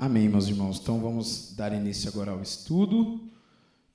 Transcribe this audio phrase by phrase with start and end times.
[0.00, 0.78] Amém, meus irmãos.
[0.80, 3.20] Então vamos dar início agora ao estudo.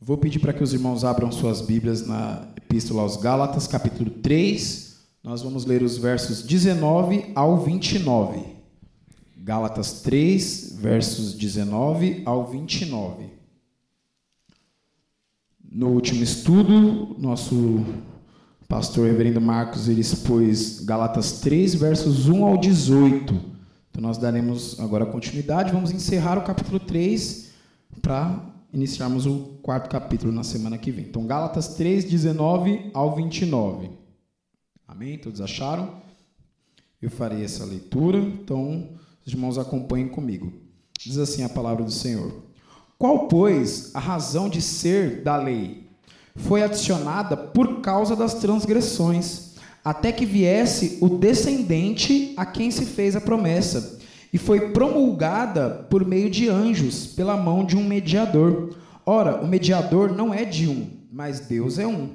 [0.01, 4.97] Vou pedir para que os irmãos abram suas Bíblias na Epístola aos Gálatas, capítulo 3.
[5.23, 8.43] Nós vamos ler os versos 19 ao 29.
[9.37, 13.27] Gálatas 3, versos 19 ao 29.
[15.71, 17.81] No último estudo, nosso
[18.67, 23.52] pastor reverendo Marcos ele expôs Gálatas 3, versos 1 ao 18.
[23.93, 27.51] Então nós daremos agora continuidade, vamos encerrar o capítulo 3
[28.01, 31.05] para iniciarmos o quarto capítulo na semana que vem.
[31.05, 33.91] Então Gálatas 3, 19 ao 29.
[34.87, 35.19] Amém?
[35.19, 36.01] Todos acharam?
[36.99, 38.89] Eu farei essa leitura, então
[39.23, 40.51] os irmãos acompanhem comigo.
[40.99, 42.33] Diz assim a palavra do Senhor:
[42.97, 45.87] Qual, pois, a razão de ser da lei?
[46.35, 49.52] Foi adicionada por causa das transgressões
[49.83, 53.99] até que viesse o descendente a quem se fez a promessa,
[54.31, 58.75] e foi promulgada por meio de anjos, pela mão de um mediador.
[59.05, 62.11] Ora, o mediador não é de um, mas Deus é um.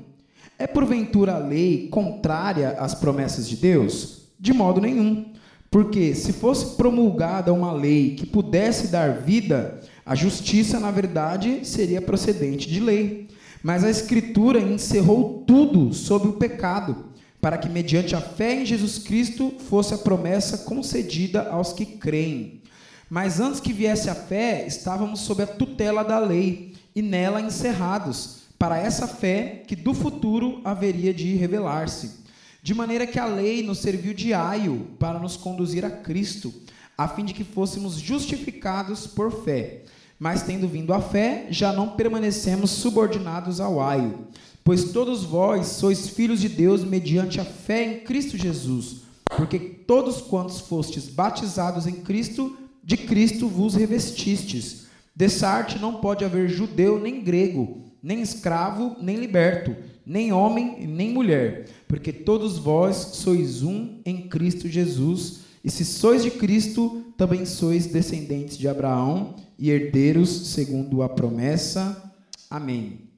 [0.58, 4.22] É porventura a lei contrária às promessas de Deus?
[4.40, 5.26] De modo nenhum.
[5.70, 12.02] Porque se fosse promulgada uma lei que pudesse dar vida, a justiça, na verdade, seria
[12.02, 13.28] procedente de lei.
[13.62, 17.08] Mas a Escritura encerrou tudo sob o pecado
[17.40, 22.62] para que, mediante a fé em Jesus Cristo, fosse a promessa concedida aos que creem.
[23.08, 28.38] Mas antes que viesse a fé, estávamos sob a tutela da lei e nela encerrados,
[28.58, 32.18] para essa fé que do futuro haveria de revelar-se.
[32.60, 36.52] De maneira que a lei nos serviu de aio para nos conduzir a Cristo,
[36.96, 39.84] a fim de que fôssemos justificados por fé.
[40.18, 44.26] Mas tendo vindo a fé, já não permanecemos subordinados ao aio.
[44.68, 48.96] Pois todos vós sois filhos de Deus mediante a fé em Cristo Jesus.
[49.34, 54.84] Porque todos quantos fostes batizados em Cristo, de Cristo vos revestistes.
[55.16, 61.14] Dessa arte não pode haver judeu nem grego, nem escravo nem liberto, nem homem nem
[61.14, 65.44] mulher, porque todos vós sois um em Cristo Jesus.
[65.64, 72.12] E se sois de Cristo, também sois descendentes de Abraão e herdeiros segundo a promessa.
[72.50, 73.08] Amém.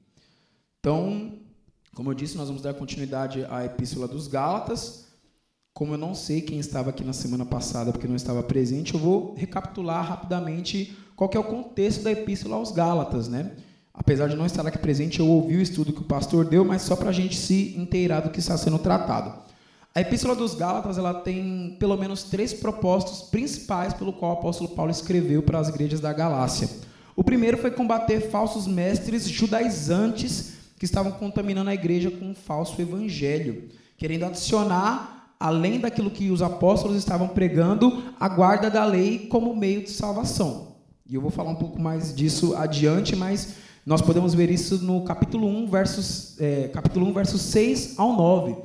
[0.79, 1.40] Então,
[1.93, 5.07] como eu disse, nós vamos dar continuidade à Epístola dos Gálatas.
[5.73, 8.99] Como eu não sei quem estava aqui na semana passada, porque não estava presente, eu
[8.99, 13.51] vou recapitular rapidamente qual é o contexto da Epístola aos Gálatas, né?
[13.93, 16.81] Apesar de não estar aqui presente, eu ouvi o estudo que o pastor deu, mas
[16.81, 19.33] só para a gente se inteirar do que está sendo tratado.
[19.93, 24.69] A Epístola dos Gálatas ela tem pelo menos três propósitos principais pelo qual o apóstolo
[24.69, 26.69] Paulo escreveu para as igrejas da Galácia.
[27.17, 32.81] O primeiro foi combater falsos mestres judaizantes que estavam contaminando a igreja com um falso
[32.81, 33.69] evangelho,
[33.99, 39.83] querendo adicionar, além daquilo que os apóstolos estavam pregando, a guarda da lei como meio
[39.83, 40.77] de salvação.
[41.07, 45.03] E eu vou falar um pouco mais disso adiante, mas nós podemos ver isso no
[45.03, 48.55] capítulo 1, versos, é, capítulo 1 versos 6 ao 9.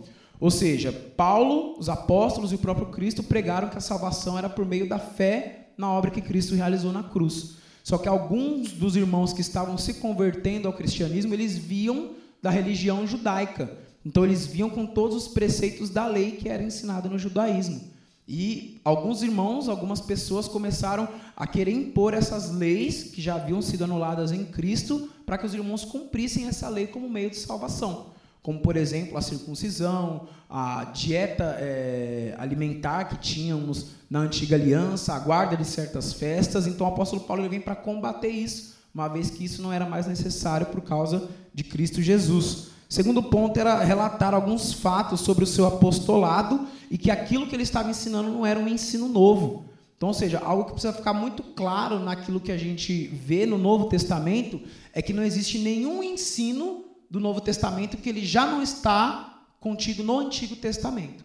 [0.41, 4.65] Ou seja, Paulo, os apóstolos e o próprio Cristo pregaram que a salvação era por
[4.65, 7.57] meio da fé na obra que Cristo realizou na cruz.
[7.87, 13.07] Só que alguns dos irmãos que estavam se convertendo ao cristianismo, eles viam da religião
[13.07, 13.71] judaica.
[14.05, 17.81] Então eles viam com todos os preceitos da lei que era ensinada no judaísmo.
[18.27, 23.85] E alguns irmãos, algumas pessoas começaram a querer impor essas leis que já haviam sido
[23.85, 28.16] anuladas em Cristo, para que os irmãos cumprissem essa lei como meio de salvação
[28.47, 35.19] como por exemplo a circuncisão, a dieta é, alimentar que tínhamos na antiga aliança, a
[35.19, 36.65] guarda de certas festas.
[36.69, 40.07] Então o apóstolo Paulo vem para combater isso, uma vez que isso não era mais
[40.07, 42.69] necessário por causa de Cristo Jesus.
[42.89, 47.65] Segundo ponto era relatar alguns fatos sobre o seu apostolado e que aquilo que ele
[47.65, 49.65] estava ensinando não era um ensino novo.
[49.97, 53.59] Então, ou seja, algo que precisa ficar muito claro naquilo que a gente vê no
[53.59, 54.61] Novo Testamento
[54.93, 60.03] é que não existe nenhum ensino do Novo Testamento que ele já não está contido
[60.03, 61.25] no Antigo Testamento.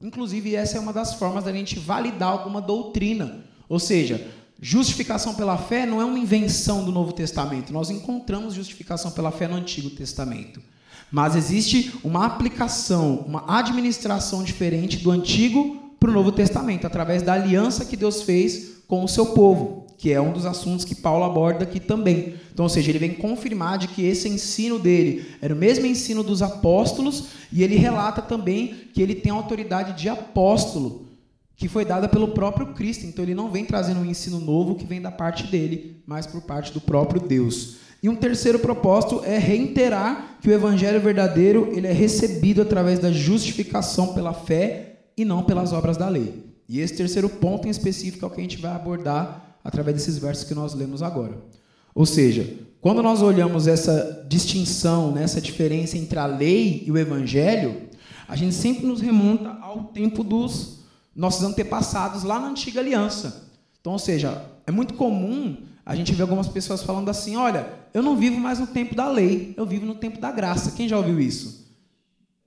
[0.00, 3.44] Inclusive, essa é uma das formas da gente validar alguma doutrina.
[3.68, 7.72] Ou seja, justificação pela fé não é uma invenção do Novo Testamento.
[7.72, 10.60] Nós encontramos justificação pela fé no Antigo Testamento.
[11.10, 17.32] Mas existe uma aplicação, uma administração diferente do Antigo para o Novo Testamento, através da
[17.32, 21.24] aliança que Deus fez com o seu povo que é um dos assuntos que Paulo
[21.24, 22.34] aborda aqui também.
[22.52, 26.22] Então, ou seja, ele vem confirmar de que esse ensino dele era o mesmo ensino
[26.22, 31.06] dos apóstolos e ele relata também que ele tem autoridade de apóstolo,
[31.56, 33.06] que foi dada pelo próprio Cristo.
[33.06, 36.42] Então, ele não vem trazendo um ensino novo que vem da parte dele, mas por
[36.42, 37.76] parte do próprio Deus.
[38.02, 43.10] E um terceiro propósito é reiterar que o evangelho verdadeiro ele é recebido através da
[43.10, 46.44] justificação pela fé e não pelas obras da lei.
[46.68, 50.16] E esse terceiro ponto em específico é o que a gente vai abordar através desses
[50.16, 51.36] versos que nós lemos agora.
[51.92, 56.96] Ou seja, quando nós olhamos essa distinção, né, essa diferença entre a lei e o
[56.96, 57.88] evangelho,
[58.28, 60.84] a gente sempre nos remonta ao tempo dos
[61.14, 63.50] nossos antepassados lá na antiga aliança.
[63.80, 68.04] Então, ou seja, é muito comum a gente ver algumas pessoas falando assim: olha, eu
[68.04, 70.76] não vivo mais no tempo da lei, eu vivo no tempo da graça.
[70.76, 71.66] Quem já ouviu isso?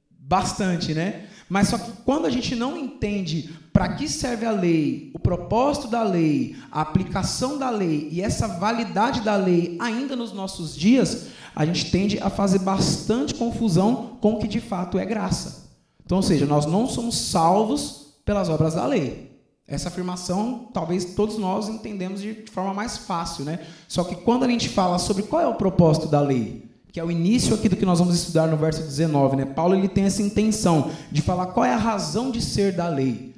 [0.09, 1.25] Bastante, né?
[1.49, 5.87] Mas só que quando a gente não entende para que serve a lei, o propósito
[5.87, 11.27] da lei, a aplicação da lei e essa validade da lei ainda nos nossos dias,
[11.55, 15.69] a gente tende a fazer bastante confusão com o que de fato é graça.
[16.03, 19.39] Então, ou seja, nós não somos salvos pelas obras da lei.
[19.65, 23.61] Essa afirmação, talvez todos nós entendemos de forma mais fácil, né?
[23.87, 27.03] Só que quando a gente fala sobre qual é o propósito da lei, que é
[27.03, 29.45] o início aqui do que nós vamos estudar no verso 19, né?
[29.45, 33.28] Paulo ele tem essa intenção de falar qual é a razão de ser da lei.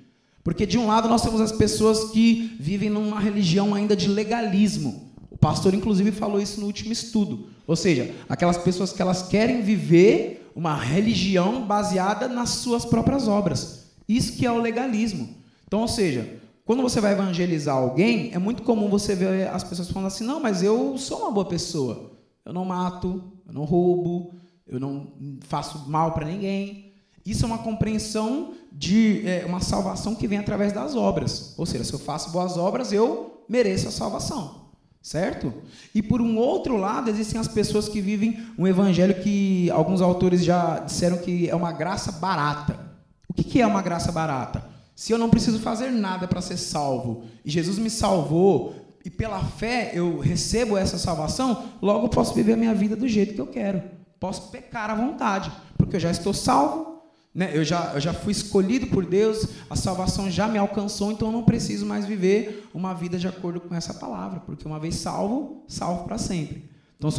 [0.44, 5.12] Porque de um lado nós temos as pessoas que vivem numa religião ainda de legalismo.
[5.30, 7.48] O pastor inclusive falou isso no último estudo.
[7.68, 13.92] Ou seja, aquelas pessoas que elas querem viver uma religião baseada nas suas próprias obras.
[14.08, 15.30] Isso que é o legalismo.
[15.66, 19.90] Então, ou seja, quando você vai evangelizar alguém, é muito comum você ver as pessoas
[19.90, 22.12] falando assim: "Não, mas eu sou uma boa pessoa.
[22.44, 24.34] Eu não mato, eu não roubo,
[24.68, 26.91] eu não faço mal para ninguém.
[27.26, 31.54] Isso é uma compreensão de é, uma salvação que vem através das obras.
[31.58, 34.62] Ou seja, se eu faço boas obras, eu mereço a salvação.
[35.02, 35.52] Certo?
[35.96, 40.44] E por um outro lado, existem as pessoas que vivem um evangelho que alguns autores
[40.44, 42.80] já disseram que é uma graça barata.
[43.28, 44.64] O que é uma graça barata?
[44.96, 49.40] Se eu não preciso fazer nada para ser salvo, e Jesus me salvou, e pela
[49.44, 53.48] fé eu recebo essa salvação, logo posso viver a minha vida do jeito que eu
[53.48, 53.82] quero.
[54.20, 56.91] Posso pecar à vontade, porque eu já estou salvo,
[57.34, 57.52] né?
[57.54, 61.32] eu, já, eu já fui escolhido por Deus, a salvação já me alcançou, então eu
[61.32, 65.64] não preciso mais viver uma vida de acordo com essa palavra, porque uma vez salvo,
[65.68, 66.70] salvo para sempre.
[66.98, 67.10] Então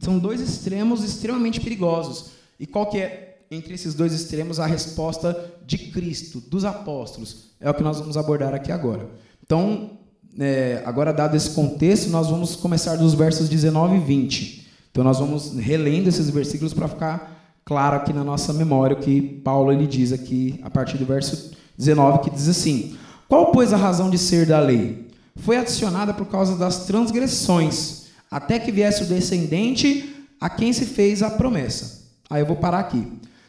[0.00, 2.30] são dois extremos extremamente perigosos.
[2.60, 7.50] E qual que é, entre esses dois extremos, a resposta de Cristo, dos apóstolos?
[7.58, 9.08] É o que nós vamos abordar aqui agora.
[9.42, 9.98] Então,
[10.38, 14.68] é, agora dado esse contexto, nós vamos começar dos versos 19 e 20.
[14.90, 17.33] Então nós vamos relendo esses versículos para ficar
[17.64, 21.52] claro aqui na nossa memória o que Paulo ele diz aqui a partir do verso
[21.76, 22.96] 19 que diz assim:
[23.28, 25.10] Qual pois a razão de ser da lei?
[25.36, 31.22] Foi adicionada por causa das transgressões, até que viesse o descendente a quem se fez
[31.22, 32.04] a promessa.
[32.30, 33.06] Aí eu vou parar aqui.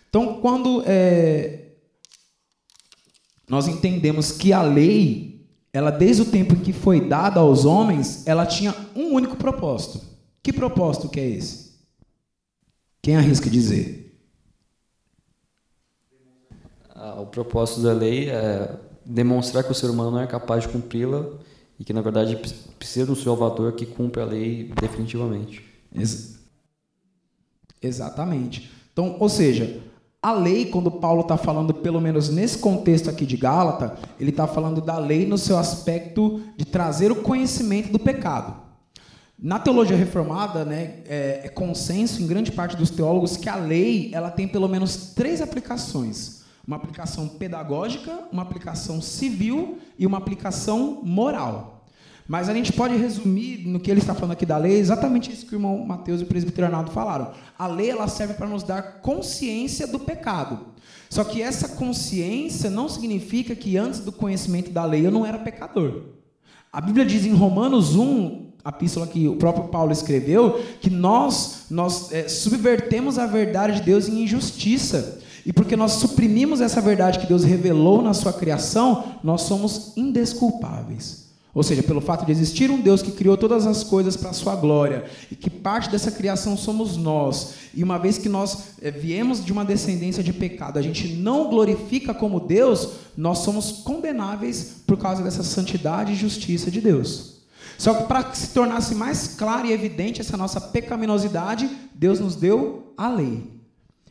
[0.10, 1.72] Então, quando é,
[3.48, 5.36] nós entendemos que a lei
[5.76, 10.02] ela desde o tempo em que foi dada aos homens, ela tinha um único propósito.
[10.42, 11.74] Que propósito que é esse?
[13.02, 14.18] Quem arrisca dizer?
[16.92, 18.70] Ah, o propósito da lei é
[19.06, 21.26] demonstrar que o ser humano não é capaz de cumpri-la
[21.80, 22.40] e que, na verdade,
[22.78, 25.64] precisa de um Salvador que cumpre a lei definitivamente.
[25.94, 26.36] Ex
[27.82, 28.72] Exatamente.
[28.92, 29.82] Então, ou seja,
[30.22, 34.48] a lei, quando Paulo está falando, pelo menos nesse contexto aqui de Gálata, ele está
[34.48, 38.56] falando da lei no seu aspecto de trazer o conhecimento do pecado.
[39.38, 44.10] Na teologia reformada, né, é, é consenso em grande parte dos teólogos que a lei
[44.14, 51.02] ela tem pelo menos três aplicações: uma aplicação pedagógica, uma aplicação civil e uma aplicação
[51.04, 51.86] moral.
[52.28, 55.46] Mas a gente pode resumir no que ele está falando aqui da lei, exatamente isso
[55.46, 57.32] que o irmão Mateus e o presbítero Arnaldo falaram.
[57.58, 60.74] A lei ela serve para nos dar consciência do pecado.
[61.08, 65.38] Só que essa consciência não significa que antes do conhecimento da lei eu não era
[65.38, 66.02] pecador.
[66.74, 71.68] A Bíblia diz em Romanos 1, a epístola que o próprio Paulo escreveu, que nós,
[71.70, 75.22] nós é, subvertemos a verdade de Deus em injustiça.
[75.46, 81.26] E porque nós suprimimos essa verdade que Deus revelou na sua criação, nós somos indesculpáveis.
[81.56, 84.34] Ou seja, pelo fato de existir um Deus que criou todas as coisas para a
[84.34, 88.92] sua glória e que parte dessa criação somos nós, e uma vez que nós é,
[88.92, 94.82] viemos de uma descendência de pecado, a gente não glorifica como Deus, nós somos condenáveis
[94.86, 97.36] por causa dessa santidade e justiça de Deus.
[97.78, 102.36] Só que para que se tornasse mais clara e evidente essa nossa pecaminosidade, Deus nos
[102.36, 103.55] deu a lei.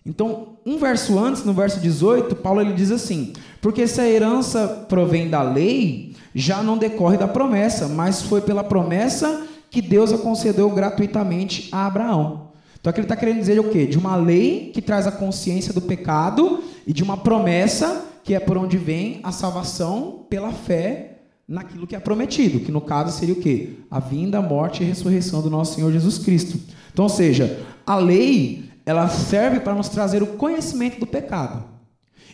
[0.06, 4.86] Então, um verso antes, no verso 18, Paulo ele diz assim: Porque se a herança
[4.88, 10.18] provém da lei, já não decorre da promessa, mas foi pela promessa que Deus a
[10.18, 12.48] concedeu gratuitamente a Abraão.
[12.78, 13.86] Então aqui ele está querendo dizer o quê?
[13.86, 18.40] De uma lei que traz a consciência do pecado e de uma promessa que é
[18.40, 21.18] por onde vem a salvação pela fé
[21.48, 23.70] naquilo que é prometido, que no caso seria o quê?
[23.90, 26.58] A vinda, a morte e a ressurreição do nosso Senhor Jesus Cristo.
[26.92, 31.64] Então, ou seja, a lei, ela serve para nos trazer o conhecimento do pecado.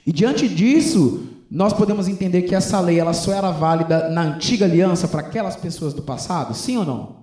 [0.06, 4.64] E diante disso, nós podemos entender que essa lei ela só era válida na antiga
[4.64, 6.54] aliança para aquelas pessoas do passado?
[6.54, 7.16] Sim ou não?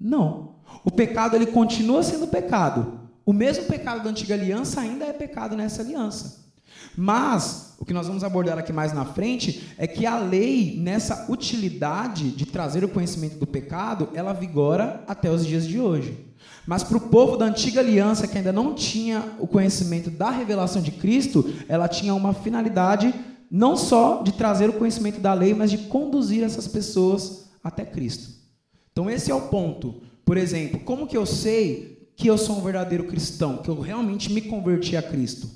[0.00, 0.54] Não.
[0.84, 3.00] O pecado ele continua sendo pecado.
[3.24, 6.44] O mesmo pecado da antiga aliança ainda é pecado nessa aliança.
[6.96, 11.30] Mas o que nós vamos abordar aqui mais na frente é que a lei, nessa
[11.30, 16.33] utilidade de trazer o conhecimento do pecado, ela vigora até os dias de hoje.
[16.66, 20.80] Mas para o povo da antiga aliança, que ainda não tinha o conhecimento da revelação
[20.80, 23.14] de Cristo, ela tinha uma finalidade
[23.50, 28.32] não só de trazer o conhecimento da lei, mas de conduzir essas pessoas até Cristo.
[28.92, 30.02] Então esse é o ponto.
[30.24, 34.32] Por exemplo, como que eu sei que eu sou um verdadeiro cristão, que eu realmente
[34.32, 35.50] me converti a Cristo?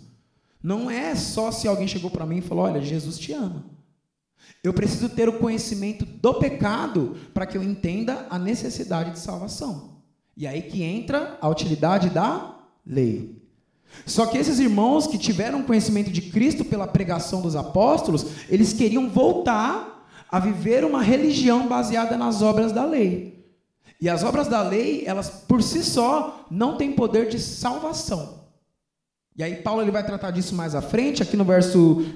[0.62, 3.64] Não é só se alguém chegou para mim e falou: "Olha, Jesus te ama".
[4.62, 9.97] Eu preciso ter o conhecimento do pecado para que eu entenda a necessidade de salvação.
[10.38, 12.54] E aí que entra a utilidade da
[12.86, 13.42] lei.
[14.06, 19.10] Só que esses irmãos que tiveram conhecimento de Cristo pela pregação dos apóstolos, eles queriam
[19.10, 23.44] voltar a viver uma religião baseada nas obras da lei.
[24.00, 28.44] E as obras da lei, elas por si só não têm poder de salvação.
[29.36, 32.06] E aí Paulo ele vai tratar disso mais à frente, aqui no verso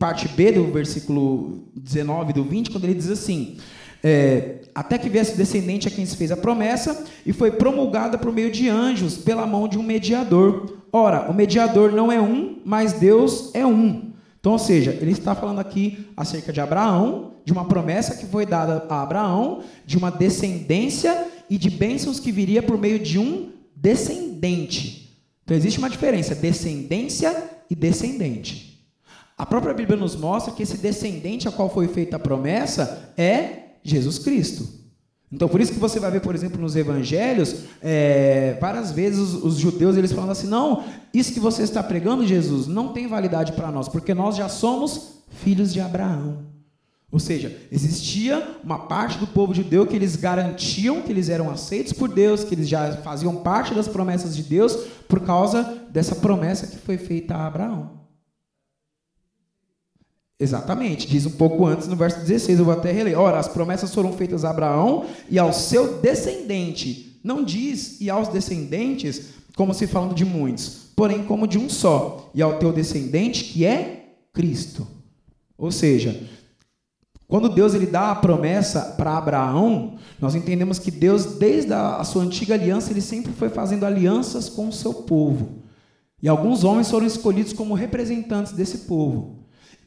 [0.00, 3.58] parte B do versículo 19 do 20, quando ele diz assim:
[4.02, 8.32] é, até que viesse descendente a quem se fez a promessa, e foi promulgada por
[8.32, 10.78] meio de anjos, pela mão de um mediador.
[10.92, 14.10] Ora, o mediador não é um, mas Deus é um.
[14.38, 18.46] Então, ou seja, ele está falando aqui acerca de Abraão, de uma promessa que foi
[18.46, 23.50] dada a Abraão, de uma descendência e de bênçãos que viria por meio de um
[23.76, 25.18] descendente.
[25.44, 28.70] Então, existe uma diferença: descendência e descendente.
[29.36, 33.69] A própria Bíblia nos mostra que esse descendente a qual foi feita a promessa é
[33.82, 34.80] Jesus Cristo.
[35.32, 39.44] Então, por isso que você vai ver, por exemplo, nos evangelhos, é, várias vezes os,
[39.44, 40.84] os, judeus eles falam assim: não,
[41.14, 45.22] isso que você está pregando, Jesus, não tem validade para nós, porque nós já somos
[45.28, 46.50] filhos de Abraão.
[47.12, 51.92] Ou seja, existia uma parte do povo judeu que eles garantiam que eles eram aceitos
[51.92, 54.76] por Deus, que eles já faziam parte das promessas de Deus,
[55.08, 57.99] por causa dessa promessa que foi feita a Abraão.
[60.42, 63.18] Exatamente, diz um pouco antes no verso 16, eu vou até reler.
[63.18, 67.20] Ora, as promessas foram feitas a Abraão e ao seu descendente.
[67.22, 72.30] Não diz e aos descendentes, como se falando de muitos, porém como de um só,
[72.34, 74.86] e ao teu descendente, que é Cristo.
[75.58, 76.18] Ou seja,
[77.28, 82.22] quando Deus ele dá a promessa para Abraão, nós entendemos que Deus, desde a sua
[82.22, 85.60] antiga aliança, ele sempre foi fazendo alianças com o seu povo.
[86.22, 89.39] E alguns homens foram escolhidos como representantes desse povo.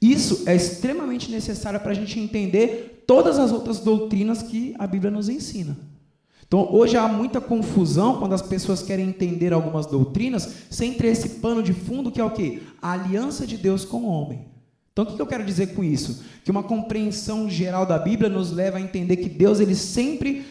[0.04, 5.10] Isso é extremamente necessário para a gente entender todas as outras doutrinas que a Bíblia
[5.10, 5.78] nos ensina.
[6.46, 11.30] Então, hoje há muita confusão quando as pessoas querem entender algumas doutrinas sem ter esse
[11.40, 12.62] pano de fundo que é o quê?
[12.82, 14.46] A aliança de Deus com o homem.
[14.92, 16.22] Então, o que eu quero dizer com isso?
[16.44, 20.46] Que uma compreensão geral da Bíblia nos leva a entender que Deus ele sempre,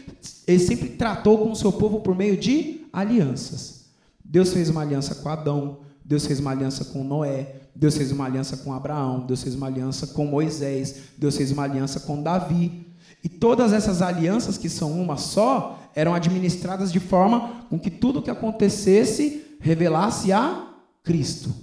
[0.46, 3.84] ele sempre tratou com o seu povo por meio de alianças.
[4.24, 8.26] Deus fez uma aliança com Adão, Deus fez uma aliança com Noé, Deus fez uma
[8.26, 12.86] aliança com Abraão, Deus fez uma aliança com Moisés, Deus fez uma aliança com Davi.
[13.24, 18.18] E todas essas alianças, que são uma só, eram administradas de forma com que tudo
[18.18, 20.68] o que acontecesse revelasse a
[21.02, 21.54] Cristo,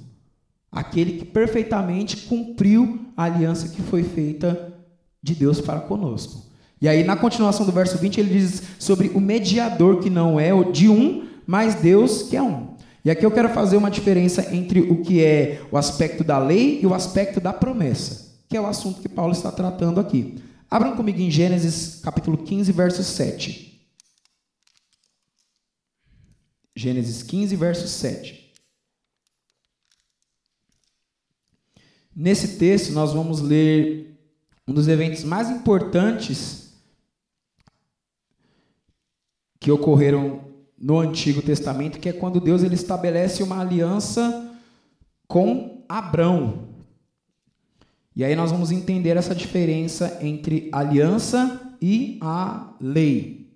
[0.71, 4.73] aquele que perfeitamente cumpriu a aliança que foi feita
[5.21, 6.49] de Deus para conosco.
[6.81, 10.51] E aí, na continuação do verso 20, ele diz sobre o mediador que não é
[10.71, 12.69] de um, mas Deus que é um.
[13.03, 16.81] E aqui eu quero fazer uma diferença entre o que é o aspecto da lei
[16.81, 20.43] e o aspecto da promessa, que é o assunto que Paulo está tratando aqui.
[20.69, 23.69] Abram comigo em Gênesis capítulo 15, verso 7.
[26.75, 28.53] Gênesis 15, verso 7.
[32.15, 34.19] Nesse texto, nós vamos ler
[34.67, 36.73] um dos eventos mais importantes
[39.59, 40.48] que ocorreram
[40.79, 44.55] no Antigo Testamento, que é quando Deus ele estabelece uma aliança
[45.27, 46.69] com Abrão.
[48.15, 53.49] E aí nós vamos entender essa diferença entre aliança e a lei.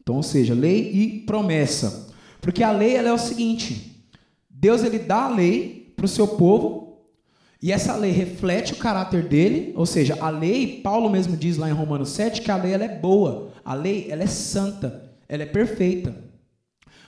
[0.00, 2.08] Então, ou seja, lei e promessa.
[2.40, 4.04] Porque a lei ela é o seguinte:
[4.48, 6.82] Deus ele dá a lei para o seu povo,
[7.62, 11.68] e essa lei reflete o caráter dele, ou seja, a lei, Paulo mesmo diz lá
[11.68, 15.44] em Romanos 7 que a lei ela é boa, a lei ela é santa, ela
[15.44, 16.31] é perfeita.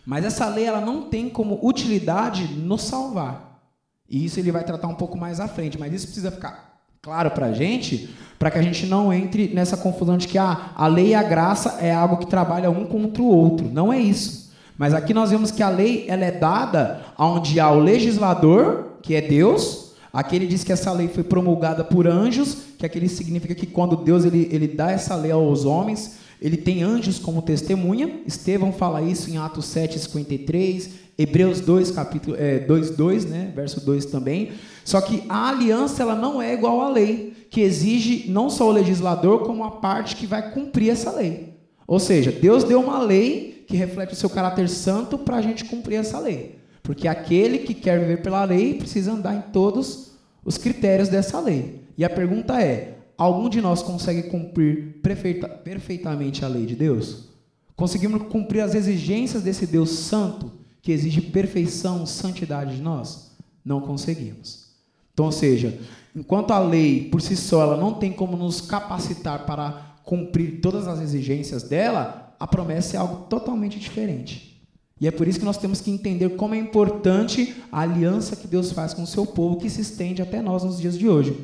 [0.04, 3.60] Mas essa lei ela não tem como utilidade nos salvar.
[4.08, 7.30] E isso ele vai tratar um pouco mais à frente, mas isso precisa ficar claro
[7.30, 10.86] para a gente, para que a gente não entre nessa confusão de que ah, a
[10.86, 13.68] lei e a graça é algo que trabalha um contra o outro.
[13.70, 14.52] Não é isso.
[14.76, 19.14] Mas aqui nós vemos que a lei ela é dada onde há o legislador, que
[19.14, 19.84] é Deus,
[20.14, 23.96] Aqui ele diz que essa lei foi promulgada por anjos, que aquele significa que quando
[23.96, 28.20] Deus ele, ele dá essa lei aos homens, ele tem anjos como testemunha.
[28.26, 33.82] Estevão fala isso em Atos 7, 53, Hebreus 2, capítulo é, 2, 2, né, verso
[33.82, 34.52] 2 também.
[34.84, 38.72] Só que a aliança ela não é igual à lei, que exige não só o
[38.72, 41.54] legislador, como a parte que vai cumprir essa lei.
[41.86, 45.64] Ou seja, Deus deu uma lei que reflete o seu caráter santo para a gente
[45.64, 46.58] cumprir essa lei.
[46.82, 50.12] Porque aquele que quer viver pela lei precisa andar em todos
[50.44, 51.80] os critérios dessa lei.
[51.96, 57.28] E a pergunta é: algum de nós consegue cumprir perfeita, perfeitamente a lei de Deus?
[57.76, 63.32] Conseguimos cumprir as exigências desse Deus santo, que exige perfeição, santidade de nós?
[63.64, 64.66] Não conseguimos.
[65.12, 65.78] Então, ou seja,
[66.14, 70.86] enquanto a lei por si só ela não tem como nos capacitar para cumprir todas
[70.86, 74.54] as exigências dela, a promessa é algo totalmente diferente.
[75.00, 78.46] E é por isso que nós temos que entender como é importante a aliança que
[78.46, 81.36] Deus faz com o seu povo, que se estende até nós nos dias de hoje.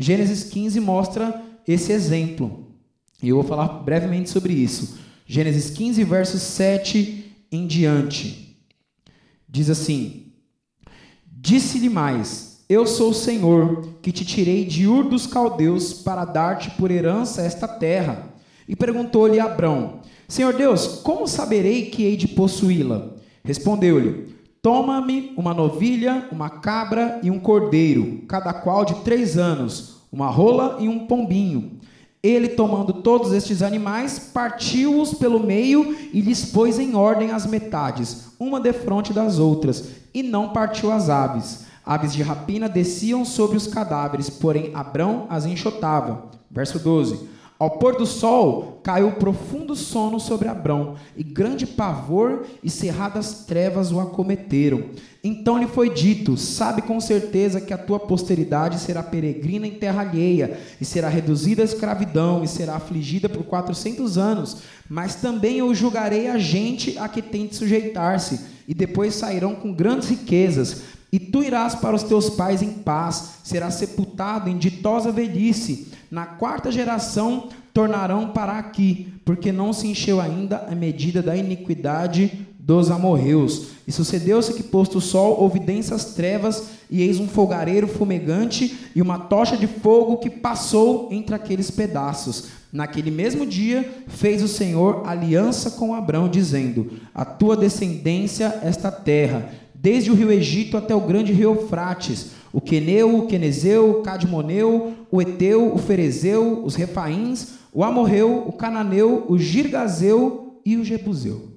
[0.00, 2.68] Gênesis 15 mostra esse exemplo.
[3.22, 4.98] E eu vou falar brevemente sobre isso.
[5.26, 8.56] Gênesis 15, versos 7 em diante.
[9.46, 10.32] Diz assim:
[11.30, 16.70] Disse-lhe mais: Eu sou o Senhor, que te tirei de Ur dos caldeus para dar-te
[16.70, 18.32] por herança esta terra.
[18.66, 23.16] E perguntou-lhe Abrão: Senhor Deus, como saberei que hei de possuí-la?
[23.44, 30.28] Respondeu-lhe: Toma-me uma novilha, uma cabra e um cordeiro, cada qual de três anos, uma
[30.28, 31.78] rola e um pombinho.
[32.22, 38.34] Ele, tomando todos estes animais, partiu-os pelo meio e lhes pôs em ordem as metades,
[38.38, 41.64] uma defronte das outras, e não partiu as aves.
[41.84, 46.24] Aves de rapina desciam sobre os cadáveres, porém Abrão as enxotava.
[46.50, 47.18] Verso 12.
[47.60, 53.92] Ao pôr do sol, caiu profundo sono sobre Abrão, e grande pavor e cerradas trevas
[53.92, 54.84] o acometeram.
[55.22, 60.00] Então lhe foi dito: Sabe com certeza que a tua posteridade será peregrina em terra
[60.00, 64.62] alheia, e será reduzida à escravidão, e será afligida por quatrocentos anos.
[64.88, 69.70] Mas também eu julgarei a gente a que tem de sujeitar-se, e depois sairão com
[69.70, 70.84] grandes riquezas.
[71.12, 75.88] E tu irás para os teus pais em paz, serás sepultado em ditosa velhice.
[76.10, 82.46] Na quarta geração tornarão para aqui, porque não se encheu ainda a medida da iniquidade
[82.58, 83.68] dos amorreus.
[83.86, 89.02] E sucedeu-se que, posto o sol, houve densas trevas, e eis um fogareiro fumegante e
[89.02, 92.48] uma tocha de fogo que passou entre aqueles pedaços.
[92.72, 99.50] Naquele mesmo dia fez o Senhor aliança com Abrão, dizendo: A tua descendência esta terra
[99.82, 104.92] desde o rio Egito até o grande rio Eufrates, o Queneu, o Quenezeu, o Cadmoneu,
[105.10, 111.48] o Eteu, o Ferezeu, os Refaíns, o Amorreu, o Cananeu, o Girgazeu e o Jebuseu.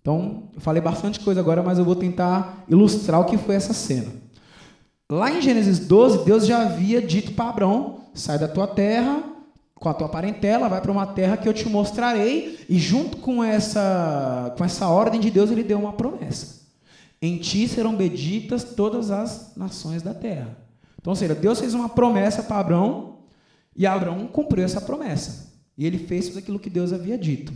[0.00, 3.72] Então, eu falei bastante coisa agora, mas eu vou tentar ilustrar o que foi essa
[3.72, 4.08] cena.
[5.08, 9.22] Lá em Gênesis 12, Deus já havia dito para Abraão: sai da tua terra,
[9.74, 13.44] com a tua parentela, vai para uma terra que eu te mostrarei, e junto com
[13.44, 16.61] essa, com essa ordem de Deus, ele deu uma promessa.
[17.22, 20.58] Em ti serão benditas todas as nações da terra.
[21.00, 23.18] Então, ou seja, Deus fez uma promessa para Abraão
[23.76, 25.52] e Abraão cumpriu essa promessa.
[25.78, 27.52] E ele fez tudo aquilo que Deus havia dito.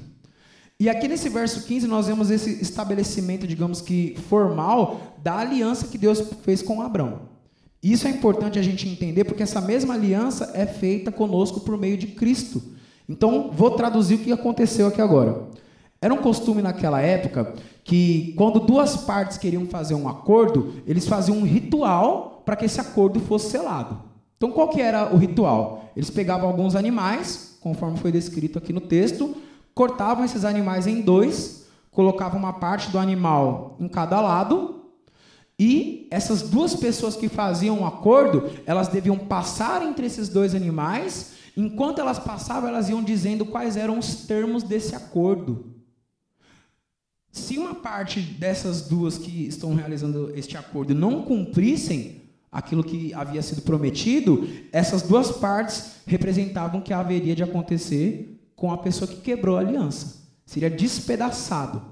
[0.79, 5.99] E aqui nesse verso 15 nós vemos esse estabelecimento, digamos que formal, da aliança que
[5.99, 7.23] Deus fez com Abraão.
[7.83, 11.97] Isso é importante a gente entender porque essa mesma aliança é feita conosco por meio
[11.97, 12.63] de Cristo.
[13.09, 15.49] Então, vou traduzir o que aconteceu aqui agora.
[16.01, 21.39] Era um costume naquela época que, quando duas partes queriam fazer um acordo, eles faziam
[21.39, 24.03] um ritual para que esse acordo fosse selado.
[24.37, 25.91] Então, qual que era o ritual?
[25.97, 29.35] Eles pegavam alguns animais, conforme foi descrito aqui no texto,
[29.75, 34.83] cortavam esses animais em dois, colocavam uma parte do animal em cada lado,
[35.59, 41.33] e essas duas pessoas que faziam um acordo, elas deviam passar entre esses dois animais,
[41.57, 45.76] enquanto elas passavam, elas iam dizendo quais eram os termos desse acordo.
[47.37, 53.43] Se uma parte dessas duas que estão realizando este acordo não cumprissem aquilo que havia
[53.43, 59.59] sido prometido, essas duas partes representavam que haveria de acontecer com a pessoa que quebrou
[59.59, 60.17] a aliança.
[60.47, 61.83] Seria despedaçado.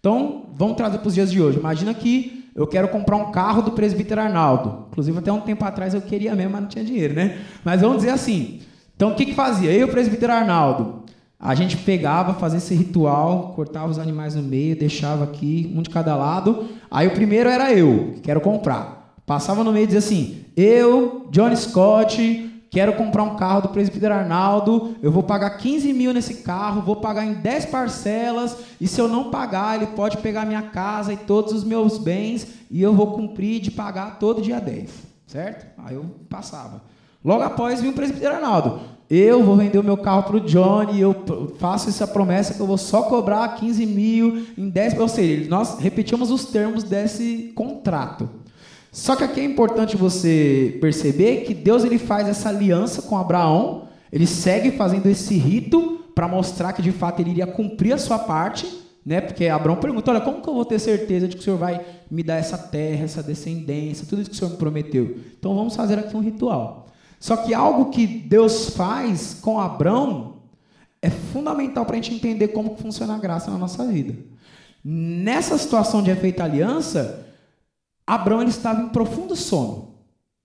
[0.00, 1.60] Então, vamos trazer para os dias de hoje.
[1.60, 4.86] Imagina que eu quero comprar um carro do presbítero Arnaldo.
[4.90, 7.40] Inclusive, até um tempo atrás eu queria mesmo, mas não tinha dinheiro, né?
[7.64, 8.62] Mas vamos dizer assim.
[8.96, 9.70] Então, o que, que fazia?
[9.70, 11.04] Eu, presbítero Arnaldo,
[11.40, 15.90] a gente pegava, fazia esse ritual, cortava os animais no meio, deixava aqui, um de
[15.90, 16.66] cada lado.
[16.90, 19.14] Aí o primeiro era eu, que quero comprar.
[19.24, 24.14] Passava no meio e dizia assim: Eu, Johnny Scott, quero comprar um carro do presbítero
[24.14, 29.00] Arnaldo, eu vou pagar 15 mil nesse carro, vou pagar em 10 parcelas, e se
[29.00, 32.94] eu não pagar, ele pode pegar minha casa e todos os meus bens, e eu
[32.94, 34.90] vou cumprir de pagar todo dia 10.
[35.26, 35.66] certo?
[35.84, 36.82] Aí eu passava.
[37.24, 38.97] Logo após vinha o presbítero Arnaldo.
[39.10, 41.14] Eu vou vender o meu carro para o Johnny, eu
[41.58, 45.78] faço essa promessa que eu vou só cobrar 15 mil em 10 Ou seja, nós
[45.78, 48.28] repetimos os termos desse contrato.
[48.92, 53.84] Só que aqui é importante você perceber que Deus ele faz essa aliança com Abraão,
[54.12, 58.18] ele segue fazendo esse rito para mostrar que de fato ele iria cumprir a sua
[58.18, 58.66] parte,
[59.06, 59.20] né?
[59.22, 61.80] Porque Abraão pergunta: olha, como que eu vou ter certeza de que o Senhor vai
[62.10, 65.16] me dar essa terra, essa descendência, tudo isso que o Senhor me prometeu?
[65.38, 66.87] Então vamos fazer aqui um ritual.
[67.20, 70.36] Só que algo que Deus faz com Abraão
[71.00, 74.14] é fundamental para a gente entender como funciona a graça na nossa vida.
[74.84, 77.26] Nessa situação de efeito aliança,
[78.06, 79.88] Abraão ele estava em profundo sono.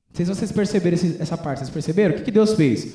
[0.09, 1.59] Não sei se vocês perceberam essa parte.
[1.59, 2.13] Vocês perceberam?
[2.13, 2.93] O que, que Deus fez?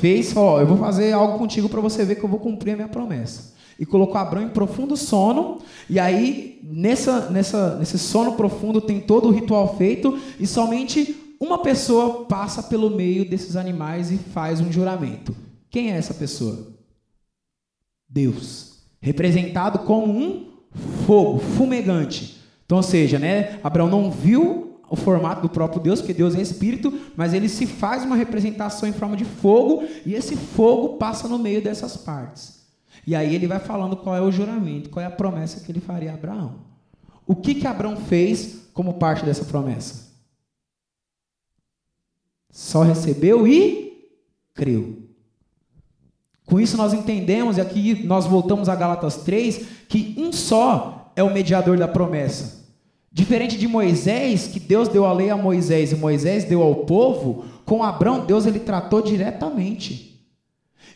[0.00, 2.76] Fez, falou, eu vou fazer algo contigo para você ver que eu vou cumprir a
[2.76, 3.52] minha promessa.
[3.78, 5.58] E colocou Abraão em profundo sono.
[5.90, 10.18] E aí, nessa, nessa, nesse sono profundo, tem todo o ritual feito.
[10.38, 15.34] E somente uma pessoa passa pelo meio desses animais e faz um juramento.
[15.70, 16.74] Quem é essa pessoa?
[18.08, 20.52] Deus, representado como um
[21.06, 22.40] fogo fumegante.
[22.64, 26.40] Então, ou seja, né, Abraão não viu o formato do próprio Deus, porque Deus é
[26.40, 31.26] espírito, mas ele se faz uma representação em forma de fogo e esse fogo passa
[31.26, 32.64] no meio dessas partes.
[33.06, 35.80] E aí ele vai falando qual é o juramento, qual é a promessa que ele
[35.80, 36.54] faria a Abraão.
[37.26, 40.03] O que que Abraão fez como parte dessa promessa?
[42.54, 44.06] Só recebeu e
[44.54, 44.98] creu.
[46.46, 51.22] Com isso nós entendemos, e aqui nós voltamos a Gálatas 3, que um só é
[51.24, 52.64] o mediador da promessa.
[53.10, 57.44] Diferente de Moisés, que Deus deu a lei a Moisés e Moisés deu ao povo,
[57.64, 60.24] com Abraão Deus ele tratou diretamente.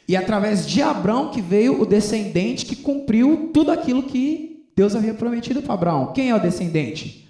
[0.07, 5.13] E através de Abraão que veio o descendente que cumpriu tudo aquilo que Deus havia
[5.13, 6.13] prometido para Abraão.
[6.13, 7.29] Quem é o descendente?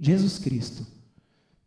[0.00, 0.97] Jesus Cristo.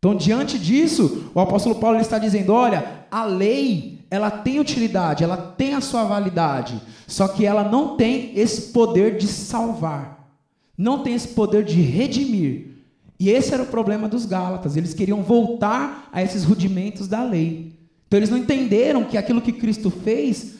[0.04, 5.36] Então, diante disso, o apóstolo Paulo está dizendo: olha, a lei ela tem utilidade, ela
[5.36, 10.28] tem a sua validade, só que ela não tem esse poder de salvar,
[10.76, 12.72] não tem esse poder de redimir.
[13.16, 17.78] E esse era o problema dos Gálatas, eles queriam voltar a esses rudimentos da lei.
[18.08, 20.56] Então, eles não entenderam que aquilo que Cristo fez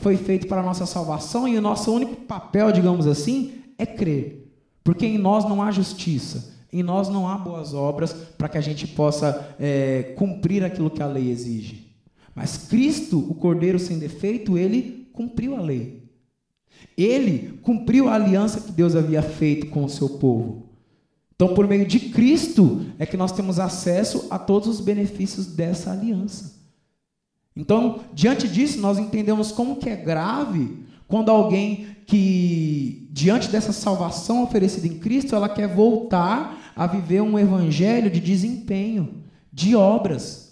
[0.00, 4.48] foi feito para a nossa salvação e o nosso único papel, digamos assim, é crer,
[4.84, 6.55] porque em nós não há justiça.
[6.76, 11.02] Em nós não há boas obras para que a gente possa é, cumprir aquilo que
[11.02, 11.96] a lei exige.
[12.34, 16.02] Mas Cristo, o Cordeiro sem defeito, ele cumpriu a lei.
[16.94, 20.68] Ele cumpriu a aliança que Deus havia feito com o seu povo.
[21.34, 25.92] Então, por meio de Cristo, é que nós temos acesso a todos os benefícios dessa
[25.92, 26.60] aliança.
[27.56, 34.42] Então, diante disso, nós entendemos como que é grave quando alguém que, diante dessa salvação
[34.42, 40.46] oferecida em Cristo, ela quer voltar a viver um evangelho de desempenho, de obras.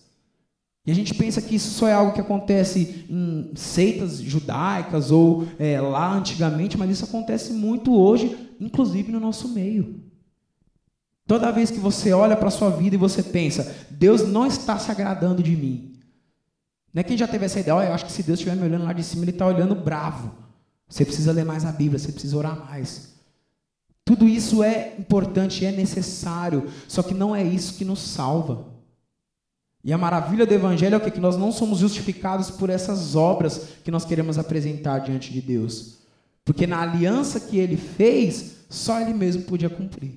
[0.86, 5.46] E a gente pensa que isso só é algo que acontece em seitas judaicas ou
[5.58, 10.02] é, lá antigamente, mas isso acontece muito hoje, inclusive no nosso meio.
[11.26, 14.78] Toda vez que você olha para a sua vida e você pensa, Deus não está
[14.78, 15.94] se agradando de mim.
[16.92, 18.64] Não é quem já teve essa ideia, oh, eu acho que se Deus estiver me
[18.64, 20.43] olhando lá de cima, Ele está olhando bravo.
[20.94, 23.14] Você precisa ler mais a Bíblia, você precisa orar mais.
[24.04, 28.68] Tudo isso é importante, é necessário, só que não é isso que nos salva.
[29.82, 31.10] E a maravilha do Evangelho é o que?
[31.10, 35.98] Que nós não somos justificados por essas obras que nós queremos apresentar diante de Deus.
[36.44, 40.12] Porque na aliança que ele fez, só ele mesmo podia cumprir.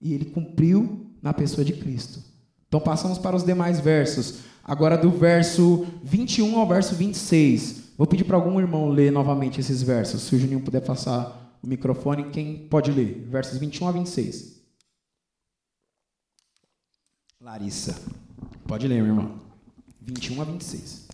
[0.00, 2.22] E ele cumpriu na pessoa de Cristo.
[2.68, 4.36] Então passamos para os demais versos.
[4.62, 7.81] Agora do verso 21 ao verso 26.
[8.02, 10.22] Vou pedir para algum irmão ler novamente esses versos.
[10.22, 13.24] Se o Juninho puder passar o microfone, quem pode ler?
[13.30, 14.56] Versos 21 a 26.
[17.40, 17.94] Larissa.
[18.66, 19.38] Pode ler, meu irmão.
[20.00, 21.06] 21 a 26.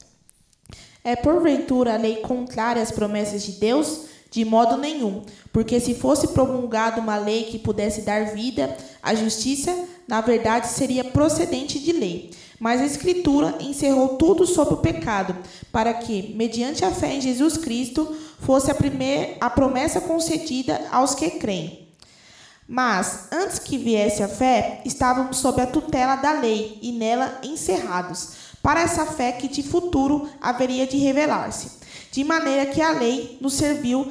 [1.05, 4.07] É porventura a lei contrária às promessas de Deus?
[4.31, 9.89] De modo nenhum, porque se fosse promulgada uma lei que pudesse dar vida à justiça,
[10.07, 12.31] na verdade seria procedente de lei.
[12.59, 15.37] Mas a Escritura encerrou tudo sobre o pecado,
[15.71, 21.15] para que, mediante a fé em Jesus Cristo, fosse a, primeira, a promessa concedida aos
[21.15, 21.89] que creem.
[22.67, 28.31] Mas, antes que viesse a fé, estávamos sob a tutela da lei e nela encerrados,
[28.63, 31.79] para essa fé que de futuro haveria de revelar-se.
[32.11, 34.11] De maneira que a lei nos serviu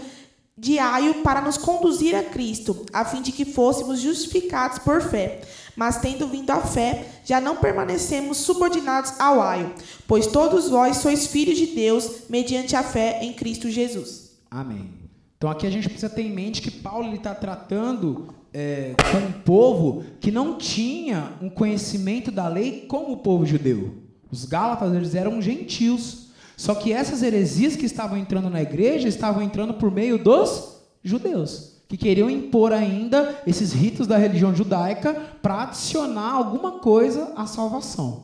[0.58, 5.41] de aio para nos conduzir a Cristo, a fim de que fôssemos justificados por fé.
[5.76, 9.72] Mas tendo vindo a fé, já não permanecemos subordinados ao aio,
[10.08, 14.32] pois todos vós sois filhos de Deus mediante a fé em Cristo Jesus.
[14.50, 14.89] Amém.
[15.38, 19.32] Então aqui a gente precisa ter em mente que Paulo está tratando é, com um
[19.43, 23.93] povo que não tinha um conhecimento da lei como o povo judeu.
[24.32, 26.27] Os Gálatas eles eram gentios.
[26.58, 31.84] Só que essas heresias que estavam entrando na igreja estavam entrando por meio dos judeus,
[31.88, 38.24] que queriam impor ainda esses ritos da religião judaica para adicionar alguma coisa à salvação.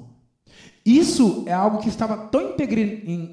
[0.84, 2.56] Isso é algo que estava tão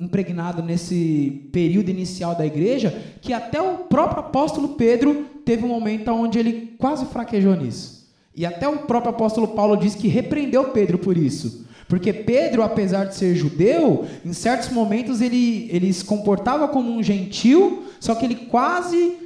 [0.01, 6.13] impregnado nesse período inicial da igreja que até o próprio apóstolo Pedro teve um momento
[6.13, 8.07] onde ele quase fraquejou nisso.
[8.37, 11.67] E até o próprio apóstolo Paulo diz que repreendeu Pedro por isso.
[11.91, 17.03] Porque Pedro, apesar de ser judeu, em certos momentos ele, ele se comportava como um
[17.03, 19.19] gentil, só que ele quase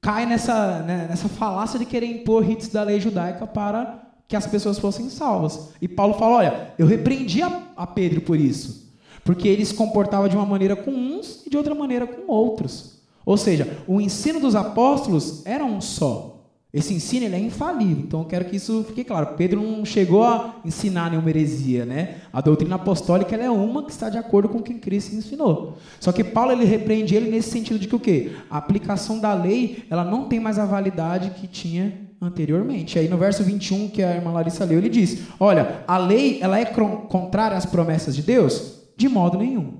[0.00, 4.46] cai nessa, né, nessa falácia de querer impor ritos da lei judaica para que as
[4.46, 5.70] pessoas fossem salvas.
[5.82, 8.88] E Paulo fala: olha, eu repreendi a, a Pedro por isso,
[9.24, 13.00] porque ele se comportava de uma maneira com uns e de outra maneira com outros.
[13.26, 16.31] Ou seja, o ensino dos apóstolos era um só.
[16.72, 19.34] Esse ensino ele é infalível, então eu quero que isso fique claro.
[19.36, 22.22] Pedro não chegou a ensinar nenhuma heresia, né?
[22.32, 25.76] A doutrina apostólica é uma que está de acordo com o que Cristo ensinou.
[26.00, 28.32] Só que Paulo ele repreende ele nesse sentido de que o quê?
[28.50, 32.98] A aplicação da lei, ela não tem mais a validade que tinha anteriormente.
[32.98, 36.58] Aí no verso 21 que a irmã Larissa leu, ele diz: "Olha, a lei, ela
[36.58, 38.80] é contrária às promessas de Deus?
[38.96, 39.74] De modo nenhum".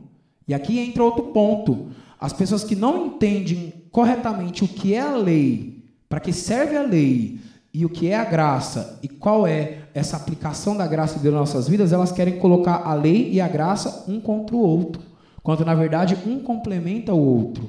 [0.47, 1.87] E aqui entra outro ponto.
[2.21, 5.82] As pessoas que não entendem corretamente o que é a lei
[6.13, 7.41] para que serve a lei
[7.73, 11.35] e o que é a graça e qual é essa aplicação da graça de Deus
[11.35, 15.01] nas nossas vidas, elas querem colocar a lei e a graça um contra o outro,
[15.43, 17.67] quando na verdade um complementa o outro.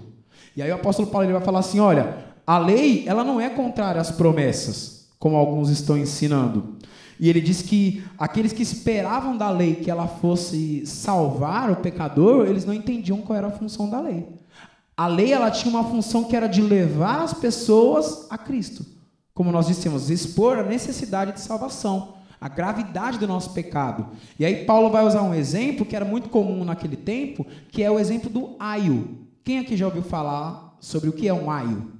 [0.58, 3.49] E aí o apóstolo Paulo ele vai falar assim: olha, a lei ela não é
[3.49, 6.75] contrária às promessas, como alguns estão ensinando.
[7.17, 12.45] E ele diz que aqueles que esperavam da lei que ela fosse salvar o pecador,
[12.45, 14.27] eles não entendiam qual era a função da lei.
[14.95, 18.86] A lei ela tinha uma função que era de levar as pessoas a Cristo.
[19.34, 24.08] Como nós dissemos, expor a necessidade de salvação, a gravidade do nosso pecado.
[24.38, 27.89] E aí Paulo vai usar um exemplo que era muito comum naquele tempo, que é
[27.89, 29.27] o exemplo do aio.
[29.43, 31.91] Quem aqui já ouviu falar sobre o que é um aio?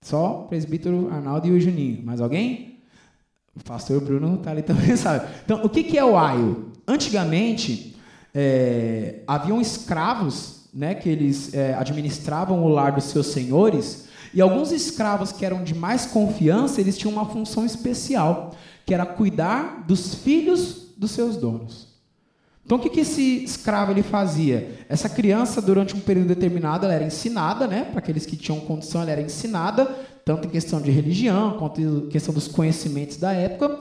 [0.00, 2.02] Só o presbítero Arnaldo e o Juninho.
[2.02, 2.80] Mais alguém?
[3.54, 5.28] O pastor Bruno está ali também, sabe?
[5.44, 6.72] Então, o que, é o aio?
[6.86, 7.89] Antigamente,
[8.34, 14.70] é, haviam escravos né, que eles é, administravam o lar dos seus senhores, e alguns
[14.70, 18.54] escravos que eram de mais confiança, eles tinham uma função especial,
[18.86, 21.90] que era cuidar dos filhos dos seus donos.
[22.64, 24.78] Então o que, que esse escravo ele fazia?
[24.88, 27.82] Essa criança, durante um período determinado, ela era ensinada, né?
[27.82, 29.86] Para aqueles que tinham condição, ela era ensinada,
[30.24, 33.80] tanto em questão de religião, quanto em questão dos conhecimentos da época.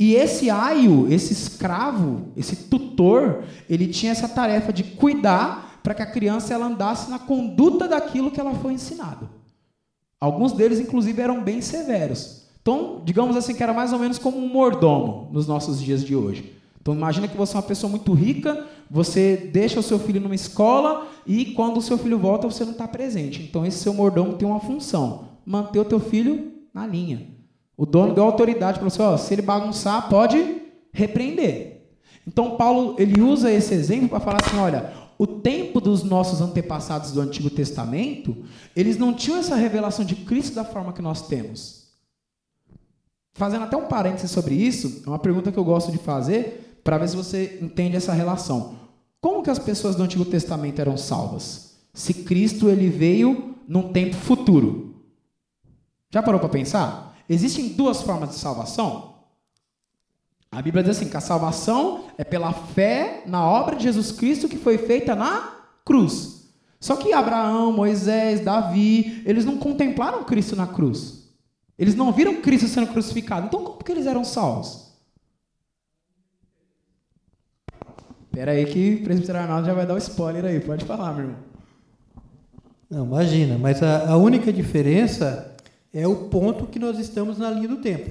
[0.00, 6.00] E esse aio, esse escravo, esse tutor, ele tinha essa tarefa de cuidar para que
[6.00, 9.28] a criança ela andasse na conduta daquilo que ela foi ensinada.
[10.18, 12.46] Alguns deles, inclusive, eram bem severos.
[12.62, 16.16] Então, digamos assim, que era mais ou menos como um mordomo nos nossos dias de
[16.16, 16.50] hoje.
[16.80, 20.34] Então, imagina que você é uma pessoa muito rica, você deixa o seu filho numa
[20.34, 23.42] escola e quando o seu filho volta, você não está presente.
[23.42, 27.38] Então, esse seu mordomo tem uma função: manter o teu filho na linha.
[27.80, 30.60] O dono deu autoridade para você, ó, se ele bagunçar, pode
[30.92, 31.94] repreender.
[32.26, 37.10] Então Paulo ele usa esse exemplo para falar assim, olha, o tempo dos nossos antepassados
[37.12, 38.36] do Antigo Testamento,
[38.76, 41.86] eles não tinham essa revelação de Cristo da forma que nós temos.
[43.32, 46.98] Fazendo até um parênteses sobre isso, é uma pergunta que eu gosto de fazer para
[46.98, 48.74] ver se você entende essa relação.
[49.22, 51.78] Como que as pessoas do Antigo Testamento eram salvas?
[51.94, 54.96] Se Cristo ele veio num tempo futuro.
[56.12, 57.09] Já parou para pensar?
[57.32, 59.14] Existem duas formas de salvação.
[60.50, 64.48] A Bíblia diz assim: que a salvação é pela fé na obra de Jesus Cristo
[64.48, 66.50] que foi feita na cruz.
[66.80, 71.30] Só que Abraão, Moisés, Davi, eles não contemplaram Cristo na cruz.
[71.78, 73.46] Eles não viram Cristo sendo crucificado.
[73.46, 74.90] Então, como que eles eram salvos?
[78.24, 80.58] Espera aí que o presbítero Arnaldo já vai dar o um spoiler aí.
[80.58, 81.38] Pode falar, meu irmão.
[82.90, 83.56] Não, imagina.
[83.56, 85.49] Mas a, a única diferença
[85.92, 88.10] é o ponto que nós estamos na linha do tempo.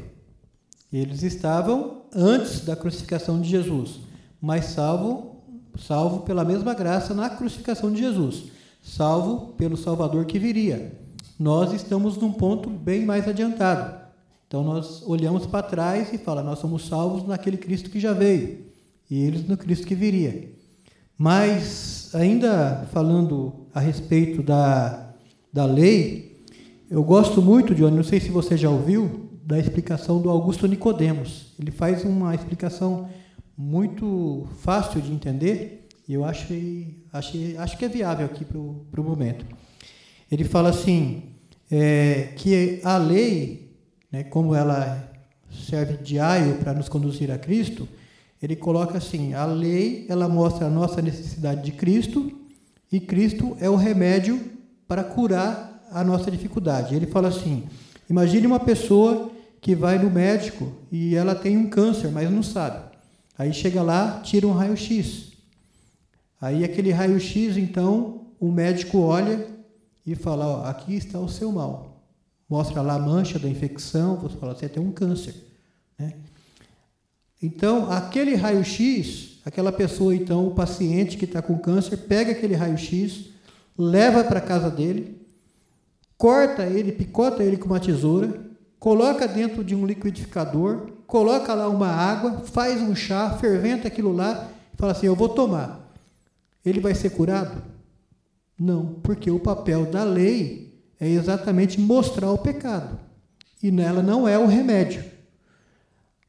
[0.92, 4.00] Eles estavam antes da crucificação de Jesus,
[4.42, 5.44] mas salvo,
[5.78, 8.46] salvo pela mesma graça na crucificação de Jesus,
[8.82, 10.98] salvo pelo Salvador que viria.
[11.38, 14.00] Nós estamos num ponto bem mais adiantado.
[14.48, 18.66] Então nós olhamos para trás e fala, nós somos salvos naquele Cristo que já veio
[19.10, 20.52] e eles no Cristo que viria.
[21.18, 25.14] Mas ainda falando a respeito da,
[25.52, 26.29] da lei,
[26.90, 31.54] eu gosto muito, Johnny, não sei se você já ouviu, da explicação do Augusto Nicodemos.
[31.60, 33.08] Ele faz uma explicação
[33.56, 39.04] muito fácil de entender E eu achei, achei, acho que é viável aqui para o
[39.04, 39.46] momento.
[40.32, 41.24] Ele fala assim,
[41.70, 43.76] é, que a lei,
[44.12, 45.12] né, como ela
[45.52, 47.88] serve de aio para nos conduzir a Cristo,
[48.42, 52.32] ele coloca assim, a lei ela mostra a nossa necessidade de Cristo
[52.92, 54.40] e Cristo é o remédio
[54.88, 56.96] para curar a nossa dificuldade.
[56.96, 57.68] Ele fala assim,
[58.10, 62.90] imagine uma pessoa que vai no médico e ela tem um câncer, mas não sabe.
[63.38, 65.34] Aí chega lá, tira um raio-x.
[66.42, 69.48] Aí aquele raio-x, então, o médico olha
[70.06, 72.04] e fala, ó, aqui está o seu mal.
[72.50, 75.36] Mostra lá a mancha da infecção, você fala, você tem um câncer.
[75.98, 76.14] Né?
[77.42, 83.26] Então, aquele raio-x, aquela pessoa, então, o paciente que está com câncer, pega aquele raio-x,
[83.78, 85.19] leva para casa dele,
[86.20, 88.42] corta ele, picota ele com uma tesoura,
[88.78, 94.50] coloca dentro de um liquidificador, coloca lá uma água, faz um chá, ferventa aquilo lá
[94.74, 95.90] e fala assim: Eu vou tomar.
[96.64, 97.64] Ele vai ser curado?
[98.60, 103.00] Não, porque o papel da lei é exatamente mostrar o pecado.
[103.64, 105.06] E nela não é o remédio.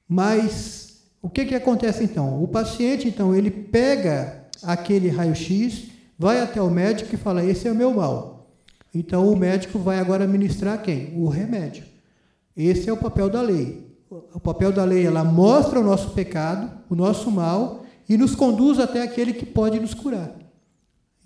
[0.09, 2.41] Mas o que, que acontece então?
[2.41, 7.73] O paciente, então, ele pega aquele raio-x, vai até o médico e fala: Esse é
[7.73, 8.40] o meu mal.
[8.95, 11.13] Então o médico vai agora ministrar quem?
[11.17, 11.85] O remédio.
[12.57, 13.89] Esse é o papel da lei.
[14.35, 18.81] O papel da lei, ela mostra o nosso pecado, o nosso mal, e nos conduz
[18.81, 20.37] até aquele que pode nos curar.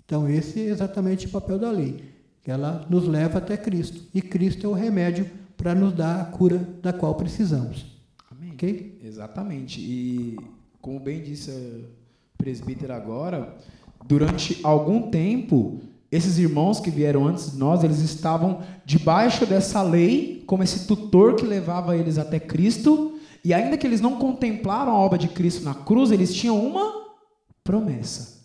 [0.05, 2.13] Então, esse é exatamente o papel da lei.
[2.45, 4.03] Ela nos leva até Cristo.
[4.13, 7.87] E Cristo é o remédio para nos dar a cura da qual precisamos.
[8.31, 8.51] Amém.
[8.53, 8.99] Ok?
[9.03, 9.81] Exatamente.
[9.81, 10.37] E,
[10.79, 13.57] como bem disse a presbítera agora,
[14.05, 15.81] durante algum tempo,
[16.15, 21.35] esses irmãos que vieram antes de nós, eles estavam debaixo dessa lei, como esse tutor
[21.35, 25.63] que levava eles até Cristo, e ainda que eles não contemplaram a obra de Cristo
[25.63, 26.91] na cruz, eles tinham uma
[27.63, 28.35] promessa.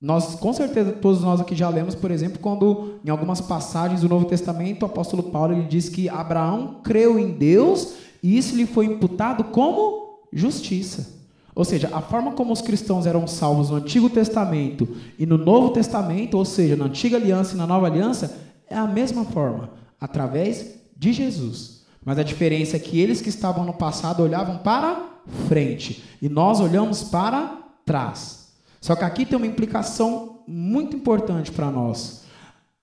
[0.00, 4.08] Nós, com certeza, todos nós aqui já lemos, por exemplo, quando em algumas passagens do
[4.08, 8.64] Novo Testamento, o apóstolo Paulo ele diz que Abraão creu em Deus e isso lhe
[8.64, 11.19] foi imputado como justiça.
[11.54, 15.70] Ou seja, a forma como os cristãos eram salvos no Antigo Testamento e no Novo
[15.70, 18.36] Testamento, ou seja, na Antiga Aliança e na Nova Aliança,
[18.68, 21.80] é a mesma forma, através de Jesus.
[22.04, 25.10] Mas a diferença é que eles que estavam no passado olhavam para
[25.48, 28.48] frente e nós olhamos para trás.
[28.80, 32.22] Só que aqui tem uma implicação muito importante para nós.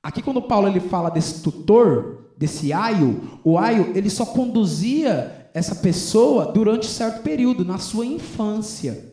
[0.04, 5.74] Aqui quando Paulo ele fala desse tutor, desse aio, o aio ele só conduzia essa
[5.74, 9.12] pessoa durante certo período, na sua infância,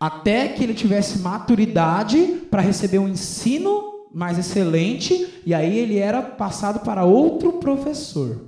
[0.00, 6.22] até que ele tivesse maturidade para receber um ensino mais excelente, e aí ele era
[6.22, 8.46] passado para outro professor.